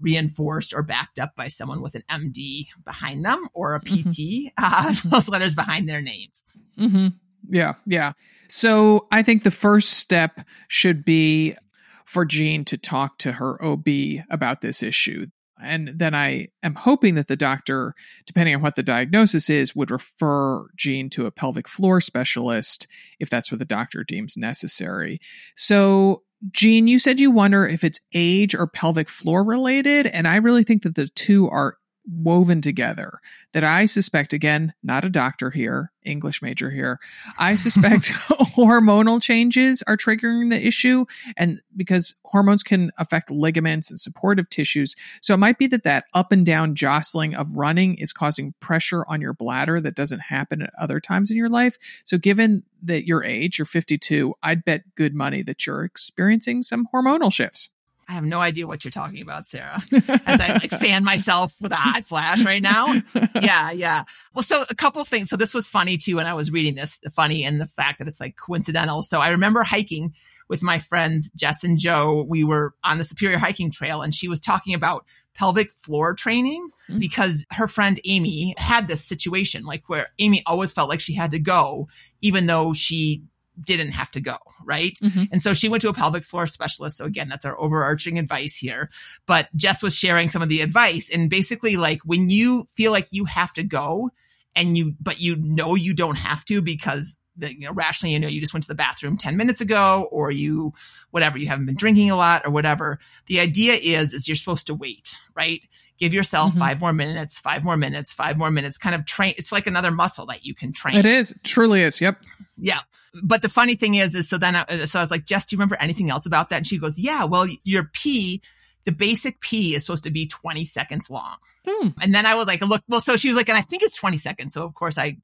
reinforced 0.00 0.74
or 0.74 0.82
backed 0.82 1.18
up 1.18 1.34
by 1.36 1.48
someone 1.48 1.80
with 1.80 1.94
an 1.94 2.04
MD 2.10 2.66
behind 2.84 3.24
them 3.24 3.48
or 3.54 3.74
a 3.74 3.80
PT. 3.80 4.52
Uh, 4.58 4.94
those 5.10 5.28
letters 5.28 5.54
behind 5.54 5.88
their 5.88 6.02
names. 6.02 6.42
Mm-hmm. 6.78 7.08
Yeah, 7.48 7.74
yeah. 7.86 8.12
So 8.52 9.08
I 9.10 9.22
think 9.22 9.44
the 9.44 9.50
first 9.50 9.94
step 9.94 10.40
should 10.68 11.06
be 11.06 11.56
for 12.04 12.26
Jean 12.26 12.66
to 12.66 12.76
talk 12.76 13.16
to 13.20 13.32
her 13.32 13.62
OB 13.64 13.88
about 14.28 14.60
this 14.60 14.82
issue. 14.82 15.28
And 15.58 15.92
then 15.96 16.14
I 16.14 16.48
am 16.62 16.74
hoping 16.74 17.14
that 17.14 17.28
the 17.28 17.36
doctor, 17.36 17.94
depending 18.26 18.54
on 18.54 18.60
what 18.60 18.76
the 18.76 18.82
diagnosis 18.82 19.48
is, 19.48 19.74
would 19.74 19.90
refer 19.90 20.66
Jean 20.76 21.08
to 21.10 21.24
a 21.24 21.30
pelvic 21.30 21.66
floor 21.66 22.02
specialist 22.02 22.86
if 23.18 23.30
that's 23.30 23.50
what 23.50 23.58
the 23.58 23.64
doctor 23.64 24.04
deems 24.04 24.36
necessary. 24.36 25.18
So, 25.56 26.22
Jean, 26.50 26.88
you 26.88 26.98
said 26.98 27.20
you 27.20 27.30
wonder 27.30 27.66
if 27.66 27.82
it's 27.82 28.00
age 28.12 28.54
or 28.54 28.66
pelvic 28.66 29.08
floor 29.08 29.44
related. 29.44 30.08
And 30.08 30.28
I 30.28 30.36
really 30.36 30.64
think 30.64 30.82
that 30.82 30.94
the 30.94 31.08
two 31.08 31.48
are 31.48 31.78
woven 32.06 32.60
together 32.60 33.20
that 33.52 33.64
I 33.64 33.86
suspect, 33.86 34.32
again, 34.32 34.74
not 34.82 35.04
a 35.04 35.10
doctor 35.10 35.50
here, 35.50 35.92
English 36.04 36.42
major 36.42 36.70
here, 36.70 36.98
I 37.38 37.54
suspect 37.56 38.06
hormonal 38.56 39.22
changes 39.22 39.82
are 39.86 39.96
triggering 39.96 40.50
the 40.50 40.66
issue. 40.66 41.04
And 41.36 41.60
because 41.76 42.14
hormones 42.24 42.62
can 42.62 42.90
affect 42.98 43.30
ligaments 43.30 43.90
and 43.90 44.00
supportive 44.00 44.48
tissues. 44.48 44.96
So 45.20 45.34
it 45.34 45.38
might 45.38 45.58
be 45.58 45.66
that 45.68 45.84
that 45.84 46.04
up 46.14 46.32
and 46.32 46.44
down 46.44 46.74
jostling 46.74 47.34
of 47.34 47.56
running 47.56 47.96
is 47.96 48.12
causing 48.12 48.54
pressure 48.58 49.04
on 49.06 49.20
your 49.20 49.34
bladder 49.34 49.80
that 49.80 49.94
doesn't 49.94 50.20
happen 50.20 50.62
at 50.62 50.72
other 50.78 50.98
times 50.98 51.30
in 51.30 51.36
your 51.36 51.50
life. 51.50 51.76
So 52.04 52.16
given 52.18 52.62
that 52.82 53.06
your 53.06 53.22
age, 53.22 53.58
you're 53.58 53.66
52, 53.66 54.34
I'd 54.42 54.64
bet 54.64 54.94
good 54.94 55.14
money 55.14 55.42
that 55.42 55.66
you're 55.66 55.84
experiencing 55.84 56.62
some 56.62 56.88
hormonal 56.92 57.32
shifts. 57.32 57.70
I 58.12 58.16
have 58.16 58.24
no 58.24 58.40
idea 58.40 58.66
what 58.66 58.84
you're 58.84 58.90
talking 58.90 59.22
about, 59.22 59.46
Sarah. 59.46 59.82
As 60.26 60.38
I 60.38 60.52
like 60.52 60.68
fan 60.68 61.02
myself 61.02 61.54
with 61.62 61.72
a 61.72 61.76
hot 61.76 62.04
flash 62.04 62.44
right 62.44 62.60
now. 62.60 63.00
Yeah, 63.40 63.70
yeah. 63.70 64.04
Well, 64.34 64.42
so 64.42 64.62
a 64.68 64.74
couple 64.74 65.02
things. 65.06 65.30
So 65.30 65.36
this 65.36 65.54
was 65.54 65.66
funny 65.66 65.96
too 65.96 66.16
when 66.16 66.26
I 66.26 66.34
was 66.34 66.50
reading 66.50 66.74
this, 66.74 67.00
funny 67.16 67.42
and 67.42 67.58
the 67.58 67.66
fact 67.66 67.98
that 67.98 68.08
it's 68.08 68.20
like 68.20 68.36
coincidental. 68.36 69.00
So 69.00 69.20
I 69.20 69.30
remember 69.30 69.62
hiking 69.62 70.12
with 70.50 70.62
my 70.62 70.78
friends 70.78 71.30
Jess 71.34 71.64
and 71.64 71.78
Joe. 71.78 72.26
We 72.28 72.44
were 72.44 72.74
on 72.84 72.98
the 72.98 73.04
Superior 73.04 73.38
Hiking 73.38 73.70
Trail 73.70 74.02
and 74.02 74.14
she 74.14 74.28
was 74.28 74.40
talking 74.40 74.74
about 74.74 75.06
pelvic 75.34 75.70
floor 75.70 76.14
training 76.14 76.68
mm-hmm. 76.90 76.98
because 76.98 77.46
her 77.52 77.66
friend 77.66 77.98
Amy 78.04 78.54
had 78.58 78.88
this 78.88 79.02
situation 79.02 79.64
like 79.64 79.88
where 79.88 80.08
Amy 80.18 80.42
always 80.46 80.70
felt 80.70 80.90
like 80.90 81.00
she 81.00 81.14
had 81.14 81.30
to 81.30 81.38
go 81.38 81.88
even 82.20 82.44
though 82.44 82.74
she 82.74 83.22
didn't 83.60 83.92
have 83.92 84.10
to 84.12 84.20
go, 84.20 84.36
right? 84.64 84.98
Mm-hmm. 85.02 85.24
And 85.32 85.42
so 85.42 85.54
she 85.54 85.68
went 85.68 85.82
to 85.82 85.88
a 85.88 85.94
pelvic 85.94 86.24
floor 86.24 86.46
specialist. 86.46 86.96
So 86.96 87.04
again, 87.04 87.28
that's 87.28 87.44
our 87.44 87.58
overarching 87.60 88.18
advice 88.18 88.56
here. 88.56 88.88
But 89.26 89.48
Jess 89.56 89.82
was 89.82 89.96
sharing 89.96 90.28
some 90.28 90.42
of 90.42 90.48
the 90.48 90.60
advice 90.60 91.10
and 91.10 91.28
basically 91.28 91.76
like 91.76 92.00
when 92.04 92.30
you 92.30 92.66
feel 92.74 92.92
like 92.92 93.08
you 93.10 93.24
have 93.26 93.52
to 93.54 93.62
go 93.62 94.10
and 94.54 94.76
you, 94.76 94.94
but 95.00 95.20
you 95.20 95.36
know 95.36 95.74
you 95.74 95.94
don't 95.94 96.16
have 96.16 96.44
to 96.46 96.62
because 96.62 97.18
the, 97.36 97.52
you 97.52 97.66
know, 97.66 97.72
rationally, 97.72 98.12
you 98.12 98.20
know, 98.20 98.28
you 98.28 98.40
just 98.40 98.52
went 98.52 98.62
to 98.64 98.68
the 98.68 98.74
bathroom 98.74 99.16
10 99.16 99.36
minutes 99.36 99.60
ago 99.60 100.08
or 100.12 100.30
you, 100.30 100.74
whatever, 101.10 101.38
you 101.38 101.46
haven't 101.48 101.66
been 101.66 101.76
drinking 101.76 102.10
a 102.10 102.16
lot 102.16 102.42
or 102.44 102.50
whatever. 102.50 102.98
The 103.26 103.40
idea 103.40 103.74
is, 103.74 104.12
is 104.12 104.28
you're 104.28 104.34
supposed 104.34 104.66
to 104.66 104.74
wait, 104.74 105.16
right? 105.34 105.62
Give 106.02 106.12
yourself 106.12 106.50
mm-hmm. 106.50 106.58
five 106.58 106.80
more 106.80 106.92
minutes, 106.92 107.38
five 107.38 107.62
more 107.62 107.76
minutes, 107.76 108.12
five 108.12 108.36
more 108.36 108.50
minutes, 108.50 108.76
kind 108.76 108.96
of 108.96 109.06
train. 109.06 109.34
It's 109.38 109.52
like 109.52 109.68
another 109.68 109.92
muscle 109.92 110.26
that 110.26 110.44
you 110.44 110.52
can 110.52 110.72
train. 110.72 110.96
It 110.96 111.06
is, 111.06 111.32
truly 111.44 111.80
is. 111.80 112.00
Yep. 112.00 112.24
Yeah. 112.58 112.80
But 113.22 113.40
the 113.40 113.48
funny 113.48 113.76
thing 113.76 113.94
is, 113.94 114.16
is 114.16 114.28
so 114.28 114.36
then, 114.36 114.56
I, 114.56 114.84
so 114.86 114.98
I 114.98 115.02
was 115.04 115.12
like, 115.12 115.26
Jess, 115.26 115.46
do 115.46 115.54
you 115.54 115.58
remember 115.58 115.76
anything 115.78 116.10
else 116.10 116.26
about 116.26 116.48
that? 116.48 116.56
And 116.56 116.66
she 116.66 116.78
goes, 116.78 116.98
yeah, 116.98 117.22
well, 117.22 117.46
your 117.62 117.84
pee, 117.92 118.42
the 118.84 118.90
basic 118.90 119.40
pee 119.40 119.76
is 119.76 119.86
supposed 119.86 120.02
to 120.02 120.10
be 120.10 120.26
20 120.26 120.64
seconds 120.64 121.08
long. 121.08 121.36
Hmm. 121.64 121.90
And 122.00 122.12
then 122.12 122.26
I 122.26 122.34
was 122.34 122.48
like, 122.48 122.62
look, 122.62 122.82
well, 122.88 123.00
so 123.00 123.16
she 123.16 123.28
was 123.28 123.36
like, 123.36 123.48
and 123.48 123.56
I 123.56 123.60
think 123.60 123.84
it's 123.84 123.96
20 123.96 124.16
seconds. 124.16 124.54
So 124.54 124.64
of 124.64 124.74
course 124.74 124.98
I, 124.98 125.18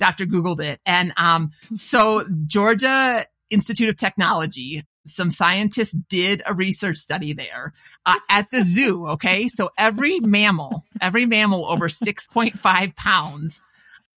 Dr. 0.00 0.26
Googled 0.26 0.58
it. 0.58 0.80
And, 0.84 1.12
um, 1.16 1.52
so 1.70 2.24
Georgia 2.48 3.24
Institute 3.50 3.88
of 3.88 3.96
Technology, 3.96 4.82
some 5.06 5.30
scientists 5.30 5.92
did 5.92 6.42
a 6.46 6.54
research 6.54 6.96
study 6.96 7.32
there 7.32 7.72
uh, 8.06 8.18
at 8.30 8.50
the 8.50 8.62
zoo. 8.62 9.06
Okay. 9.08 9.48
So 9.48 9.70
every 9.78 10.20
mammal, 10.20 10.84
every 11.00 11.26
mammal 11.26 11.66
over 11.66 11.88
6.5 11.88 12.96
pounds 12.96 13.62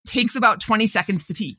takes 0.06 0.36
about 0.36 0.60
20 0.60 0.86
seconds 0.86 1.24
to 1.26 1.34
pee. 1.34 1.58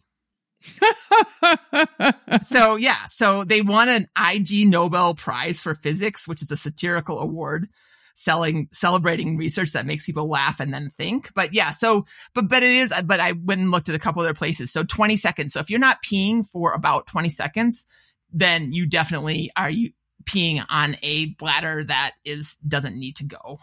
so 2.42 2.76
yeah, 2.76 3.06
so 3.08 3.44
they 3.46 3.62
won 3.62 3.88
an 3.88 4.08
Ig 4.34 4.68
Nobel 4.68 5.16
Prize 5.16 5.62
for 5.62 5.74
Physics, 5.74 6.28
which 6.28 6.42
is 6.42 6.52
a 6.52 6.58
satirical 6.58 7.20
award 7.20 7.70
selling 8.16 8.68
celebrating 8.74 9.38
research 9.38 9.72
that 9.72 9.86
makes 9.86 10.06
people 10.06 10.28
laugh 10.28 10.60
and 10.60 10.74
then 10.74 10.90
think. 10.90 11.34
But 11.34 11.54
yeah, 11.54 11.70
so 11.70 12.06
but 12.34 12.50
but 12.50 12.64
it 12.64 12.72
is 12.72 12.94
but 13.06 13.22
I 13.22 13.32
went 13.32 13.62
and 13.62 13.72
looked 13.72 13.88
at 13.88 13.96
a 13.96 14.00
couple 14.00 14.22
other 14.22 14.34
places. 14.34 14.72
So 14.72 14.84
20 14.84 15.16
seconds. 15.16 15.54
So 15.54 15.62
if 15.62 15.70
you're 15.70 15.80
not 15.80 16.04
peeing 16.04 16.46
for 16.46 16.74
about 16.74 17.08
20 17.08 17.30
seconds, 17.30 17.88
then 18.32 18.72
you 18.72 18.86
definitely 18.88 19.52
are 19.56 19.70
you 19.70 19.92
peeing 20.26 20.64
on 20.70 20.98
a 21.02 21.28
bladder 21.36 21.84
that 21.84 22.14
is 22.26 22.58
doesn't 22.68 22.98
need 22.98 23.16
to 23.18 23.26
go. 23.26 23.60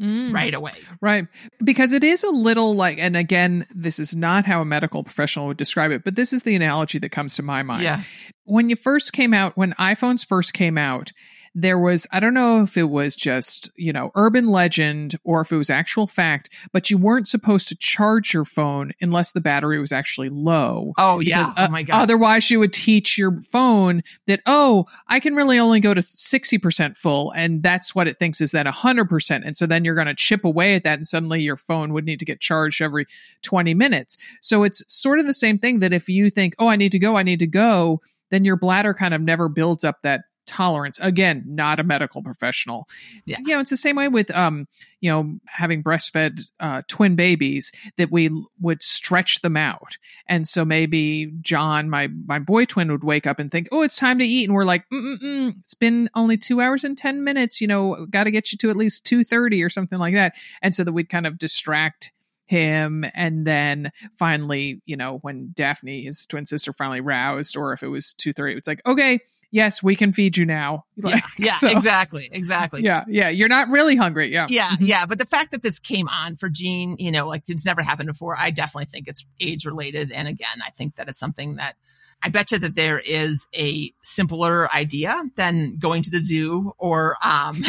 Mm. 0.00 0.32
right 0.32 0.54
away. 0.54 0.74
Right. 1.00 1.26
Because 1.64 1.92
it 1.92 2.04
is 2.04 2.22
a 2.22 2.30
little 2.30 2.76
like, 2.76 2.98
and 2.98 3.16
again, 3.16 3.66
this 3.74 3.98
is 3.98 4.14
not 4.14 4.44
how 4.44 4.60
a 4.60 4.64
medical 4.64 5.02
professional 5.02 5.48
would 5.48 5.56
describe 5.56 5.90
it, 5.90 6.04
but 6.04 6.14
this 6.14 6.32
is 6.32 6.44
the 6.44 6.54
analogy 6.54 7.00
that 7.00 7.08
comes 7.08 7.34
to 7.34 7.42
my 7.42 7.64
mind. 7.64 7.82
Yeah. 7.82 8.02
When 8.44 8.70
you 8.70 8.76
first 8.76 9.12
came 9.12 9.34
out, 9.34 9.56
when 9.56 9.72
iPhones 9.72 10.24
first 10.24 10.52
came 10.52 10.78
out, 10.78 11.10
there 11.54 11.78
was 11.78 12.06
i 12.12 12.20
don't 12.20 12.34
know 12.34 12.62
if 12.62 12.76
it 12.76 12.84
was 12.84 13.14
just 13.14 13.70
you 13.76 13.92
know 13.92 14.10
urban 14.14 14.48
legend 14.48 15.16
or 15.24 15.40
if 15.40 15.52
it 15.52 15.56
was 15.56 15.70
actual 15.70 16.06
fact 16.06 16.50
but 16.72 16.90
you 16.90 16.98
weren't 16.98 17.28
supposed 17.28 17.68
to 17.68 17.76
charge 17.76 18.32
your 18.32 18.44
phone 18.44 18.92
unless 19.00 19.32
the 19.32 19.40
battery 19.40 19.78
was 19.78 19.92
actually 19.92 20.28
low. 20.28 20.92
Oh 20.98 21.20
yeah. 21.20 21.52
Oh 21.56 21.64
uh, 21.64 21.68
my 21.68 21.82
god. 21.82 22.02
otherwise 22.02 22.50
you 22.50 22.58
would 22.58 22.72
teach 22.72 23.18
your 23.18 23.40
phone 23.52 24.02
that 24.26 24.40
oh 24.46 24.86
i 25.08 25.20
can 25.20 25.34
really 25.34 25.58
only 25.58 25.80
go 25.80 25.94
to 25.94 26.00
60% 26.00 26.96
full 26.96 27.30
and 27.32 27.62
that's 27.62 27.94
what 27.94 28.08
it 28.08 28.18
thinks 28.18 28.40
is 28.40 28.52
that 28.52 28.66
100% 28.66 29.42
and 29.44 29.56
so 29.56 29.66
then 29.66 29.84
you're 29.84 29.94
going 29.94 30.06
to 30.06 30.14
chip 30.14 30.44
away 30.44 30.74
at 30.74 30.84
that 30.84 30.94
and 30.94 31.06
suddenly 31.06 31.40
your 31.40 31.56
phone 31.56 31.92
would 31.92 32.04
need 32.04 32.18
to 32.18 32.24
get 32.24 32.40
charged 32.40 32.80
every 32.82 33.06
20 33.42 33.74
minutes. 33.74 34.16
So 34.40 34.64
it's 34.64 34.82
sort 34.92 35.18
of 35.18 35.26
the 35.26 35.34
same 35.34 35.58
thing 35.58 35.78
that 35.80 35.92
if 35.92 36.08
you 36.08 36.30
think 36.30 36.54
oh 36.58 36.68
i 36.68 36.76
need 36.76 36.92
to 36.92 36.98
go 36.98 37.16
i 37.16 37.22
need 37.22 37.38
to 37.40 37.46
go 37.46 38.00
then 38.30 38.44
your 38.44 38.56
bladder 38.56 38.94
kind 38.94 39.14
of 39.14 39.20
never 39.20 39.48
builds 39.48 39.84
up 39.84 40.02
that 40.02 40.22
tolerance. 40.48 40.98
Again 41.00 41.44
not 41.46 41.78
a 41.78 41.84
medical 41.84 42.22
professional. 42.22 42.88
Yeah. 43.26 43.36
you 43.38 43.54
know 43.54 43.60
it's 43.60 43.70
the 43.70 43.76
same 43.76 43.96
way 43.96 44.08
with 44.08 44.34
um 44.34 44.66
you 45.00 45.10
know 45.10 45.38
having 45.46 45.82
breastfed 45.82 46.40
uh, 46.58 46.82
twin 46.88 47.14
babies 47.14 47.70
that 47.98 48.10
we 48.10 48.30
would 48.60 48.82
stretch 48.82 49.42
them 49.42 49.56
out. 49.56 49.98
And 50.26 50.48
so 50.48 50.64
maybe 50.64 51.32
john 51.40 51.90
my 51.90 52.08
my 52.26 52.38
boy 52.38 52.64
twin 52.64 52.90
would 52.90 53.04
wake 53.04 53.26
up 53.26 53.38
and 53.38 53.50
think 53.50 53.68
oh 53.70 53.82
it's 53.82 53.96
time 53.96 54.18
to 54.18 54.24
eat. 54.24 54.48
And 54.48 54.54
we're 54.54 54.64
like 54.64 54.84
Mm-mm-mm, 54.92 55.58
it's 55.60 55.74
been 55.74 56.10
only 56.14 56.36
two 56.36 56.60
hours 56.60 56.82
and 56.82 56.96
10 56.96 57.22
minutes. 57.22 57.60
You 57.60 57.68
know 57.68 58.06
got 58.10 58.24
to 58.24 58.30
get 58.30 58.50
you 58.50 58.58
to 58.58 58.70
at 58.70 58.76
least 58.76 59.04
2.30 59.04 59.64
or 59.64 59.70
something 59.70 59.98
like 59.98 60.14
that. 60.14 60.34
And 60.62 60.74
so 60.74 60.82
that 60.84 60.92
we'd 60.92 61.10
kind 61.10 61.26
of 61.26 61.38
distract 61.38 62.10
him. 62.46 63.04
And 63.14 63.46
then 63.46 63.92
finally 64.18 64.80
you 64.86 64.96
know 64.96 65.18
when 65.18 65.52
daphne 65.54 66.02
his 66.02 66.24
twin 66.26 66.46
sister 66.46 66.72
finally 66.72 67.00
roused 67.00 67.56
or 67.56 67.72
if 67.72 67.82
it 67.82 67.88
was 67.88 68.14
2.30 68.18 68.56
it's 68.56 68.68
like 68.68 68.84
okay 68.86 69.20
yes, 69.50 69.82
we 69.82 69.96
can 69.96 70.12
feed 70.12 70.36
you 70.36 70.46
now. 70.46 70.84
Like, 70.96 71.22
yeah, 71.38 71.46
yeah 71.46 71.54
so, 71.56 71.68
exactly, 71.68 72.28
exactly. 72.30 72.82
Yeah, 72.82 73.04
yeah. 73.08 73.28
You're 73.28 73.48
not 73.48 73.68
really 73.68 73.96
hungry. 73.96 74.32
Yeah, 74.32 74.46
yeah, 74.48 74.68
mm-hmm. 74.68 74.84
yeah. 74.84 75.06
But 75.06 75.18
the 75.18 75.26
fact 75.26 75.52
that 75.52 75.62
this 75.62 75.78
came 75.78 76.08
on 76.08 76.36
for 76.36 76.48
Jean, 76.48 76.96
you 76.98 77.10
know, 77.10 77.26
like 77.26 77.44
it's 77.48 77.66
never 77.66 77.82
happened 77.82 78.08
before. 78.08 78.36
I 78.38 78.50
definitely 78.50 78.86
think 78.86 79.08
it's 79.08 79.24
age 79.40 79.66
related, 79.66 80.12
and 80.12 80.28
again, 80.28 80.62
I 80.64 80.70
think 80.70 80.96
that 80.96 81.08
it's 81.08 81.18
something 81.18 81.56
that 81.56 81.76
I 82.22 82.30
bet 82.30 82.50
you 82.50 82.58
that 82.58 82.74
there 82.74 82.98
is 82.98 83.46
a 83.54 83.92
simpler 84.02 84.72
idea 84.74 85.14
than 85.36 85.76
going 85.78 86.02
to 86.02 86.10
the 86.10 86.18
zoo 86.18 86.72
or 86.78 87.16
um 87.24 87.62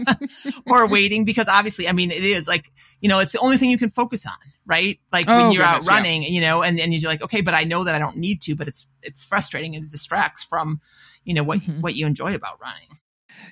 or 0.70 0.88
waiting 0.88 1.24
because 1.24 1.48
obviously 1.48 1.88
I 1.88 1.92
mean 1.92 2.10
it 2.10 2.22
is 2.22 2.46
like 2.46 2.70
you 3.00 3.08
know 3.08 3.20
it's 3.20 3.32
the 3.32 3.38
only 3.38 3.56
thing 3.56 3.70
you 3.70 3.78
can 3.78 3.88
focus 3.88 4.26
on 4.26 4.34
right 4.66 5.00
like 5.12 5.26
oh, 5.28 5.36
when 5.36 5.52
you're 5.52 5.64
goodness, 5.64 5.88
out 5.88 5.94
running 5.94 6.22
yeah. 6.22 6.28
you 6.28 6.40
know 6.40 6.62
and, 6.62 6.78
and 6.78 6.92
you're 6.92 7.10
like 7.10 7.22
okay 7.22 7.40
but 7.40 7.54
I 7.54 7.64
know 7.64 7.84
that 7.84 7.94
I 7.94 7.98
don't 7.98 8.18
need 8.18 8.42
to 8.42 8.54
but 8.54 8.68
it's 8.68 8.86
it's 9.02 9.24
frustrating 9.24 9.74
and 9.74 9.84
it 9.84 9.90
distracts 9.90 10.44
from 10.44 10.80
you 11.26 11.34
know 11.34 11.44
what 11.44 11.60
mm-hmm. 11.60 11.80
what 11.80 11.94
you 11.94 12.06
enjoy 12.06 12.34
about 12.34 12.60
running 12.60 12.98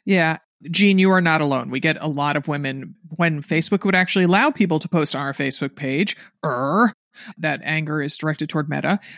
yeah 0.05 0.39
Jean, 0.71 0.99
you 0.99 1.11
are 1.11 1.21
not 1.21 1.41
alone. 1.41 1.71
We 1.71 1.81
get 1.81 1.99
a 2.01 2.09
lot 2.09 2.37
of 2.37 2.49
women 2.49 2.95
when 3.17 3.43
Facebook 3.43 3.85
would 3.85 3.95
actually 3.95 4.25
allow 4.25 4.51
people 4.51 4.79
to 4.79 4.89
post 4.89 5.15
on 5.15 5.21
our 5.21 5.33
Facebook 5.33 5.77
page. 5.77 6.17
Er, 6.45 6.95
that 7.39 7.61
anger 7.63 8.03
is 8.03 8.17
directed 8.17 8.49
toward 8.49 8.69
Meta. 8.69 8.99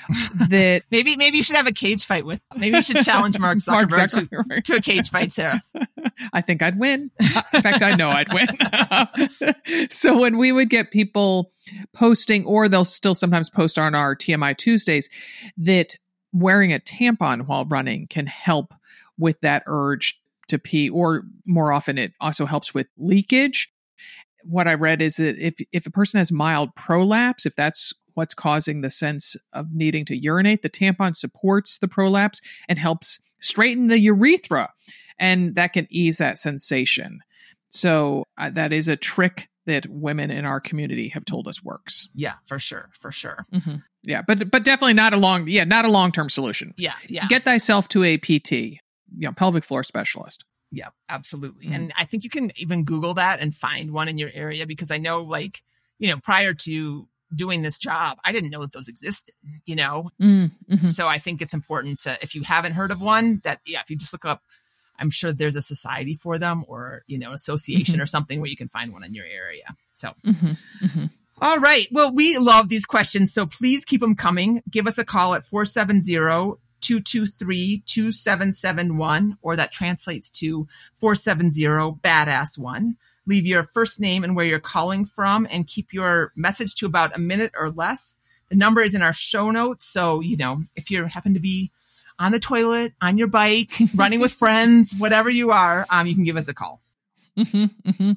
That 0.48 0.82
maybe 0.90 1.16
maybe 1.16 1.38
you 1.38 1.42
should 1.42 1.56
have 1.56 1.66
a 1.66 1.72
cage 1.72 2.04
fight 2.04 2.24
with. 2.24 2.40
Maybe 2.56 2.76
you 2.76 2.82
should 2.82 2.98
challenge 2.98 3.38
Mark 3.38 3.58
Zuckerberg, 3.58 3.90
Mark 3.96 4.10
Zuckerberg. 4.10 4.64
To, 4.64 4.72
to, 4.72 4.78
a 4.78 4.80
cage 4.80 5.10
fight, 5.10 5.32
Sarah. 5.32 5.60
I 6.32 6.40
think 6.40 6.62
I'd 6.62 6.78
win. 6.78 7.10
In 7.54 7.62
fact, 7.62 7.82
I 7.82 7.94
know 7.94 8.10
I'd 8.10 8.32
win. 8.32 9.90
so 9.90 10.18
when 10.20 10.36
we 10.36 10.52
would 10.52 10.70
get 10.70 10.90
people 10.90 11.52
posting, 11.94 12.44
or 12.44 12.68
they'll 12.68 12.84
still 12.84 13.14
sometimes 13.14 13.50
post 13.50 13.78
on 13.78 13.94
our 13.94 14.14
TMI 14.14 14.56
Tuesdays, 14.56 15.08
that 15.56 15.96
wearing 16.32 16.72
a 16.72 16.78
tampon 16.78 17.46
while 17.46 17.64
running 17.64 18.06
can 18.08 18.26
help 18.26 18.74
with 19.18 19.40
that 19.40 19.62
urge 19.66 20.20
to 20.48 20.58
pee, 20.58 20.88
or 20.88 21.24
more 21.44 21.72
often 21.72 21.98
it 21.98 22.12
also 22.20 22.46
helps 22.46 22.72
with 22.72 22.86
leakage 22.96 23.70
what 24.48 24.68
I 24.68 24.74
read 24.74 25.02
is 25.02 25.16
that 25.16 25.38
if 25.38 25.54
if 25.72 25.86
a 25.86 25.90
person 25.90 26.18
has 26.18 26.32
mild 26.32 26.74
prolapse, 26.74 27.46
if 27.46 27.54
that's 27.54 27.92
what's 28.14 28.34
causing 28.34 28.80
the 28.80 28.90
sense 28.90 29.36
of 29.52 29.72
needing 29.72 30.04
to 30.06 30.16
urinate, 30.16 30.62
the 30.62 30.70
tampon 30.70 31.14
supports 31.14 31.78
the 31.78 31.88
prolapse 31.88 32.40
and 32.68 32.78
helps 32.78 33.18
straighten 33.40 33.88
the 33.88 34.00
urethra, 34.00 34.72
and 35.18 35.54
that 35.56 35.72
can 35.72 35.86
ease 35.90 36.18
that 36.18 36.38
sensation. 36.38 37.20
So 37.68 38.24
uh, 38.38 38.50
that 38.50 38.72
is 38.72 38.88
a 38.88 38.96
trick 38.96 39.48
that 39.66 39.86
women 39.88 40.30
in 40.30 40.44
our 40.44 40.60
community 40.60 41.08
have 41.08 41.24
told 41.24 41.46
us 41.48 41.62
works. 41.62 42.08
Yeah, 42.14 42.34
for 42.46 42.58
sure, 42.58 42.88
for 42.92 43.10
sure. 43.10 43.46
Mm-hmm. 43.52 43.76
Yeah, 44.04 44.22
but 44.26 44.50
but 44.50 44.64
definitely 44.64 44.94
not 44.94 45.12
a 45.12 45.16
long 45.16 45.48
yeah 45.48 45.64
not 45.64 45.84
a 45.84 45.90
long 45.90 46.12
term 46.12 46.30
solution. 46.30 46.72
Yeah, 46.76 46.94
yeah. 47.08 47.26
Get 47.28 47.44
thyself 47.44 47.88
to 47.88 48.04
a 48.04 48.18
PT, 48.18 48.52
you 48.52 48.78
know, 49.14 49.32
pelvic 49.32 49.64
floor 49.64 49.82
specialist. 49.82 50.44
Yeah, 50.70 50.88
absolutely. 51.08 51.66
Mm. 51.66 51.74
And 51.74 51.92
I 51.98 52.04
think 52.04 52.24
you 52.24 52.30
can 52.30 52.50
even 52.56 52.84
Google 52.84 53.14
that 53.14 53.40
and 53.40 53.54
find 53.54 53.92
one 53.92 54.08
in 54.08 54.18
your 54.18 54.30
area 54.34 54.66
because 54.66 54.90
I 54.90 54.98
know, 54.98 55.22
like, 55.22 55.62
you 55.98 56.08
know, 56.08 56.18
prior 56.18 56.54
to 56.54 57.08
doing 57.34 57.62
this 57.62 57.78
job, 57.78 58.18
I 58.24 58.32
didn't 58.32 58.50
know 58.50 58.60
that 58.60 58.72
those 58.72 58.88
existed, 58.88 59.34
you 59.64 59.76
know? 59.76 60.10
Mm, 60.20 60.50
mhm. 60.70 60.90
So 60.90 61.06
I 61.06 61.18
think 61.18 61.40
it's 61.40 61.54
important 61.54 62.00
to, 62.00 62.16
if 62.20 62.34
you 62.34 62.42
haven't 62.42 62.72
heard 62.72 62.92
of 62.92 63.00
one, 63.00 63.40
that, 63.44 63.60
yeah, 63.66 63.80
if 63.80 63.90
you 63.90 63.96
just 63.96 64.12
look 64.12 64.24
up, 64.24 64.42
I'm 64.98 65.10
sure 65.10 65.32
there's 65.32 65.56
a 65.56 65.62
society 65.62 66.14
for 66.14 66.38
them 66.38 66.64
or, 66.68 67.02
you 67.06 67.18
know, 67.18 67.32
association 67.32 68.00
or 68.00 68.06
something 68.06 68.40
where 68.40 68.50
you 68.50 68.56
can 68.56 68.68
find 68.68 68.92
one 68.92 69.04
in 69.04 69.14
your 69.14 69.26
area. 69.26 69.76
So, 69.92 70.14
Mhm, 70.24 70.58
mhm. 70.82 71.10
all 71.40 71.58
right. 71.58 71.86
Well, 71.90 72.12
we 72.12 72.38
love 72.38 72.68
these 72.68 72.86
questions. 72.86 73.32
So 73.32 73.46
please 73.46 73.84
keep 73.84 74.00
them 74.00 74.14
coming. 74.14 74.62
Give 74.70 74.86
us 74.86 74.98
a 74.98 75.04
call 75.04 75.34
at 75.34 75.44
470 75.44 76.58
223 76.80 77.82
2771, 77.86 79.38
or 79.42 79.56
that 79.56 79.72
translates 79.72 80.30
to 80.30 80.66
470 80.96 81.98
badass 82.02 82.58
one. 82.58 82.96
Leave 83.26 83.46
your 83.46 83.64
first 83.64 83.98
name 83.98 84.22
and 84.22 84.36
where 84.36 84.46
you're 84.46 84.60
calling 84.60 85.04
from 85.04 85.48
and 85.50 85.66
keep 85.66 85.92
your 85.92 86.32
message 86.36 86.74
to 86.76 86.86
about 86.86 87.16
a 87.16 87.18
minute 87.18 87.52
or 87.58 87.70
less. 87.70 88.18
The 88.50 88.54
number 88.54 88.82
is 88.82 88.94
in 88.94 89.02
our 89.02 89.12
show 89.12 89.50
notes. 89.50 89.84
So, 89.84 90.20
you 90.20 90.36
know, 90.36 90.64
if 90.76 90.90
you 90.90 91.04
happen 91.06 91.34
to 91.34 91.40
be 91.40 91.72
on 92.18 92.32
the 92.32 92.40
toilet, 92.40 92.92
on 93.00 93.18
your 93.18 93.28
bike, 93.28 93.70
running 93.94 94.20
with 94.20 94.32
friends, 94.32 94.94
whatever 94.96 95.30
you 95.30 95.50
are, 95.50 95.86
um, 95.90 96.06
you 96.06 96.14
can 96.14 96.24
give 96.24 96.36
us 96.36 96.48
a 96.48 96.54
call. 96.54 96.80
hmm 97.36 97.64
hmm 97.98 98.12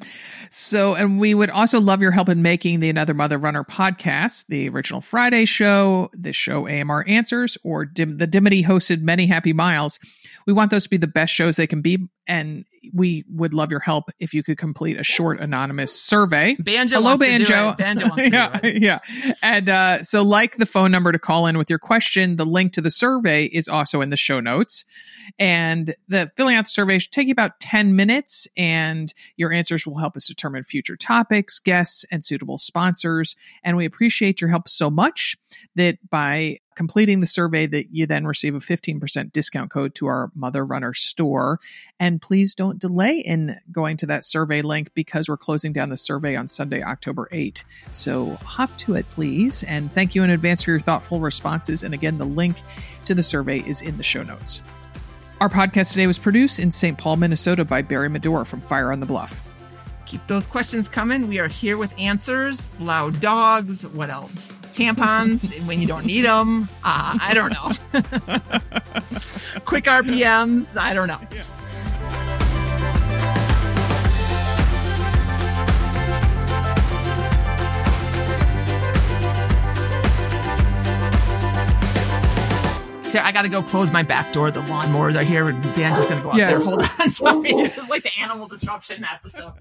So, 0.49 0.95
and 0.95 1.19
we 1.19 1.33
would 1.33 1.49
also 1.49 1.81
love 1.81 2.01
your 2.01 2.11
help 2.11 2.29
in 2.29 2.41
making 2.41 2.79
the 2.79 2.89
Another 2.89 3.13
Mother 3.13 3.37
Runner 3.37 3.63
podcast, 3.63 4.45
the 4.47 4.69
original 4.69 5.01
Friday 5.01 5.45
show, 5.45 6.09
the 6.13 6.31
show 6.33 6.67
AMR 6.67 7.03
Answers, 7.07 7.57
or 7.63 7.85
Dim- 7.85 8.17
the 8.17 8.27
Dimity 8.27 8.63
hosted 8.63 9.01
Many 9.01 9.27
Happy 9.27 9.51
Miles. 9.53 9.99
We 10.47 10.53
want 10.53 10.71
those 10.71 10.83
to 10.83 10.89
be 10.89 10.97
the 10.97 11.07
best 11.07 11.33
shows 11.33 11.57
they 11.57 11.67
can 11.67 11.81
be. 11.81 12.07
And 12.29 12.63
we 12.93 13.25
would 13.27 13.53
love 13.53 13.71
your 13.71 13.79
help 13.79 14.09
if 14.19 14.33
you 14.33 14.43
could 14.43 14.57
complete 14.57 14.99
a 14.99 15.03
short 15.03 15.39
anonymous 15.39 15.91
survey. 15.91 16.55
Banjo 16.59 16.97
Hello, 16.97 17.09
wants 17.09 17.25
to 17.25 17.37
do 17.37 17.45
Banjo. 17.45 17.75
Banjo 17.75 18.07
wants 18.07 18.23
to 18.23 18.29
yeah, 18.31 18.59
do 18.59 18.67
it. 18.67 18.81
yeah. 18.81 18.99
And 19.41 19.69
uh, 19.69 20.03
so, 20.03 20.21
like 20.21 20.55
the 20.57 20.65
phone 20.65 20.91
number 20.91 21.11
to 21.11 21.19
call 21.19 21.47
in 21.47 21.57
with 21.57 21.69
your 21.69 21.79
question, 21.79 22.35
the 22.35 22.45
link 22.45 22.73
to 22.73 22.81
the 22.81 22.91
survey 22.91 23.45
is 23.45 23.67
also 23.67 24.01
in 24.01 24.11
the 24.11 24.17
show 24.17 24.39
notes. 24.39 24.85
And 25.37 25.95
the 26.07 26.29
filling 26.37 26.55
out 26.55 26.65
the 26.65 26.71
survey 26.71 26.99
should 26.99 27.11
take 27.11 27.27
you 27.27 27.31
about 27.31 27.59
10 27.59 27.95
minutes, 27.95 28.47
and 28.55 29.13
your 29.35 29.51
answers 29.51 29.85
will 29.85 29.97
help 29.97 30.15
us 30.15 30.27
determine 30.27 30.63
future 30.63 30.95
topics, 30.95 31.59
guests, 31.59 32.05
and 32.11 32.23
suitable 32.23 32.57
sponsors. 32.57 33.35
And 33.63 33.75
we 33.75 33.85
appreciate 33.85 34.39
your 34.39 34.49
help 34.49 34.67
so 34.67 34.89
much 34.89 35.35
that 35.75 35.97
by 36.09 36.59
completing 36.79 37.19
the 37.19 37.27
survey 37.27 37.67
that 37.67 37.93
you 37.93 38.05
then 38.05 38.25
receive 38.25 38.55
a 38.55 38.59
15% 38.59 39.33
discount 39.33 39.69
code 39.69 39.93
to 39.93 40.07
our 40.07 40.31
mother 40.33 40.65
runner 40.65 40.93
store 40.93 41.59
and 41.99 42.21
please 42.21 42.55
don't 42.55 42.79
delay 42.79 43.19
in 43.19 43.59
going 43.69 43.97
to 43.97 44.05
that 44.05 44.23
survey 44.23 44.61
link 44.61 44.89
because 44.93 45.27
we're 45.27 45.35
closing 45.35 45.73
down 45.73 45.89
the 45.89 45.97
survey 45.97 46.37
on 46.37 46.47
sunday 46.47 46.81
october 46.81 47.27
8 47.33 47.65
so 47.91 48.29
hop 48.45 48.73
to 48.77 48.95
it 48.95 49.05
please 49.11 49.61
and 49.63 49.91
thank 49.91 50.15
you 50.15 50.23
in 50.23 50.29
advance 50.29 50.63
for 50.63 50.71
your 50.71 50.79
thoughtful 50.79 51.19
responses 51.19 51.83
and 51.83 51.93
again 51.93 52.17
the 52.17 52.23
link 52.23 52.55
to 53.03 53.13
the 53.13 53.23
survey 53.23 53.59
is 53.67 53.81
in 53.81 53.97
the 53.97 54.03
show 54.03 54.23
notes 54.23 54.61
our 55.41 55.49
podcast 55.49 55.91
today 55.91 56.07
was 56.07 56.17
produced 56.17 56.59
in 56.59 56.71
st 56.71 56.97
paul 56.97 57.17
minnesota 57.17 57.65
by 57.65 57.81
barry 57.81 58.07
medor 58.07 58.45
from 58.45 58.61
fire 58.61 58.93
on 58.93 59.01
the 59.01 59.05
bluff 59.05 59.43
Keep 60.05 60.25
those 60.25 60.47
questions 60.47 60.89
coming. 60.89 61.27
We 61.27 61.37
are 61.37 61.47
here 61.47 61.77
with 61.77 61.93
answers. 61.99 62.71
Loud 62.79 63.19
dogs. 63.19 63.85
What 63.85 64.09
else? 64.09 64.51
Tampons 64.73 65.65
when 65.67 65.79
you 65.81 65.87
don't 65.87 66.05
need 66.05 66.25
them. 66.25 66.69
Uh, 66.83 67.17
I 67.21 67.33
don't 67.33 67.51
know. 67.51 67.69
Quick 69.65 69.85
RPMs. 69.85 70.77
I 70.79 70.93
don't 70.93 71.07
know. 71.07 71.19
Sarah, 83.01 83.25
I 83.25 83.31
got 83.31 83.41
to 83.41 83.49
go 83.49 83.63
close 83.63 83.91
my 83.91 84.03
back 84.03 84.31
door. 84.33 84.51
The 84.51 84.61
lawnmowers 84.61 85.15
are 85.19 85.23
here. 85.23 85.45
Banjo's 85.45 86.07
going 86.07 86.17
to 86.17 86.23
go 86.23 86.29
out 86.31 86.37
Yes. 86.37 86.63
there. 86.63 86.75
Hold 86.75 86.83
on. 86.99 87.09
Sorry. 87.11 87.53
This 87.63 87.79
is 87.79 87.89
like 87.89 88.03
the 88.03 88.11
animal 88.21 88.47
disruption 88.47 89.03
episode. 89.03 89.53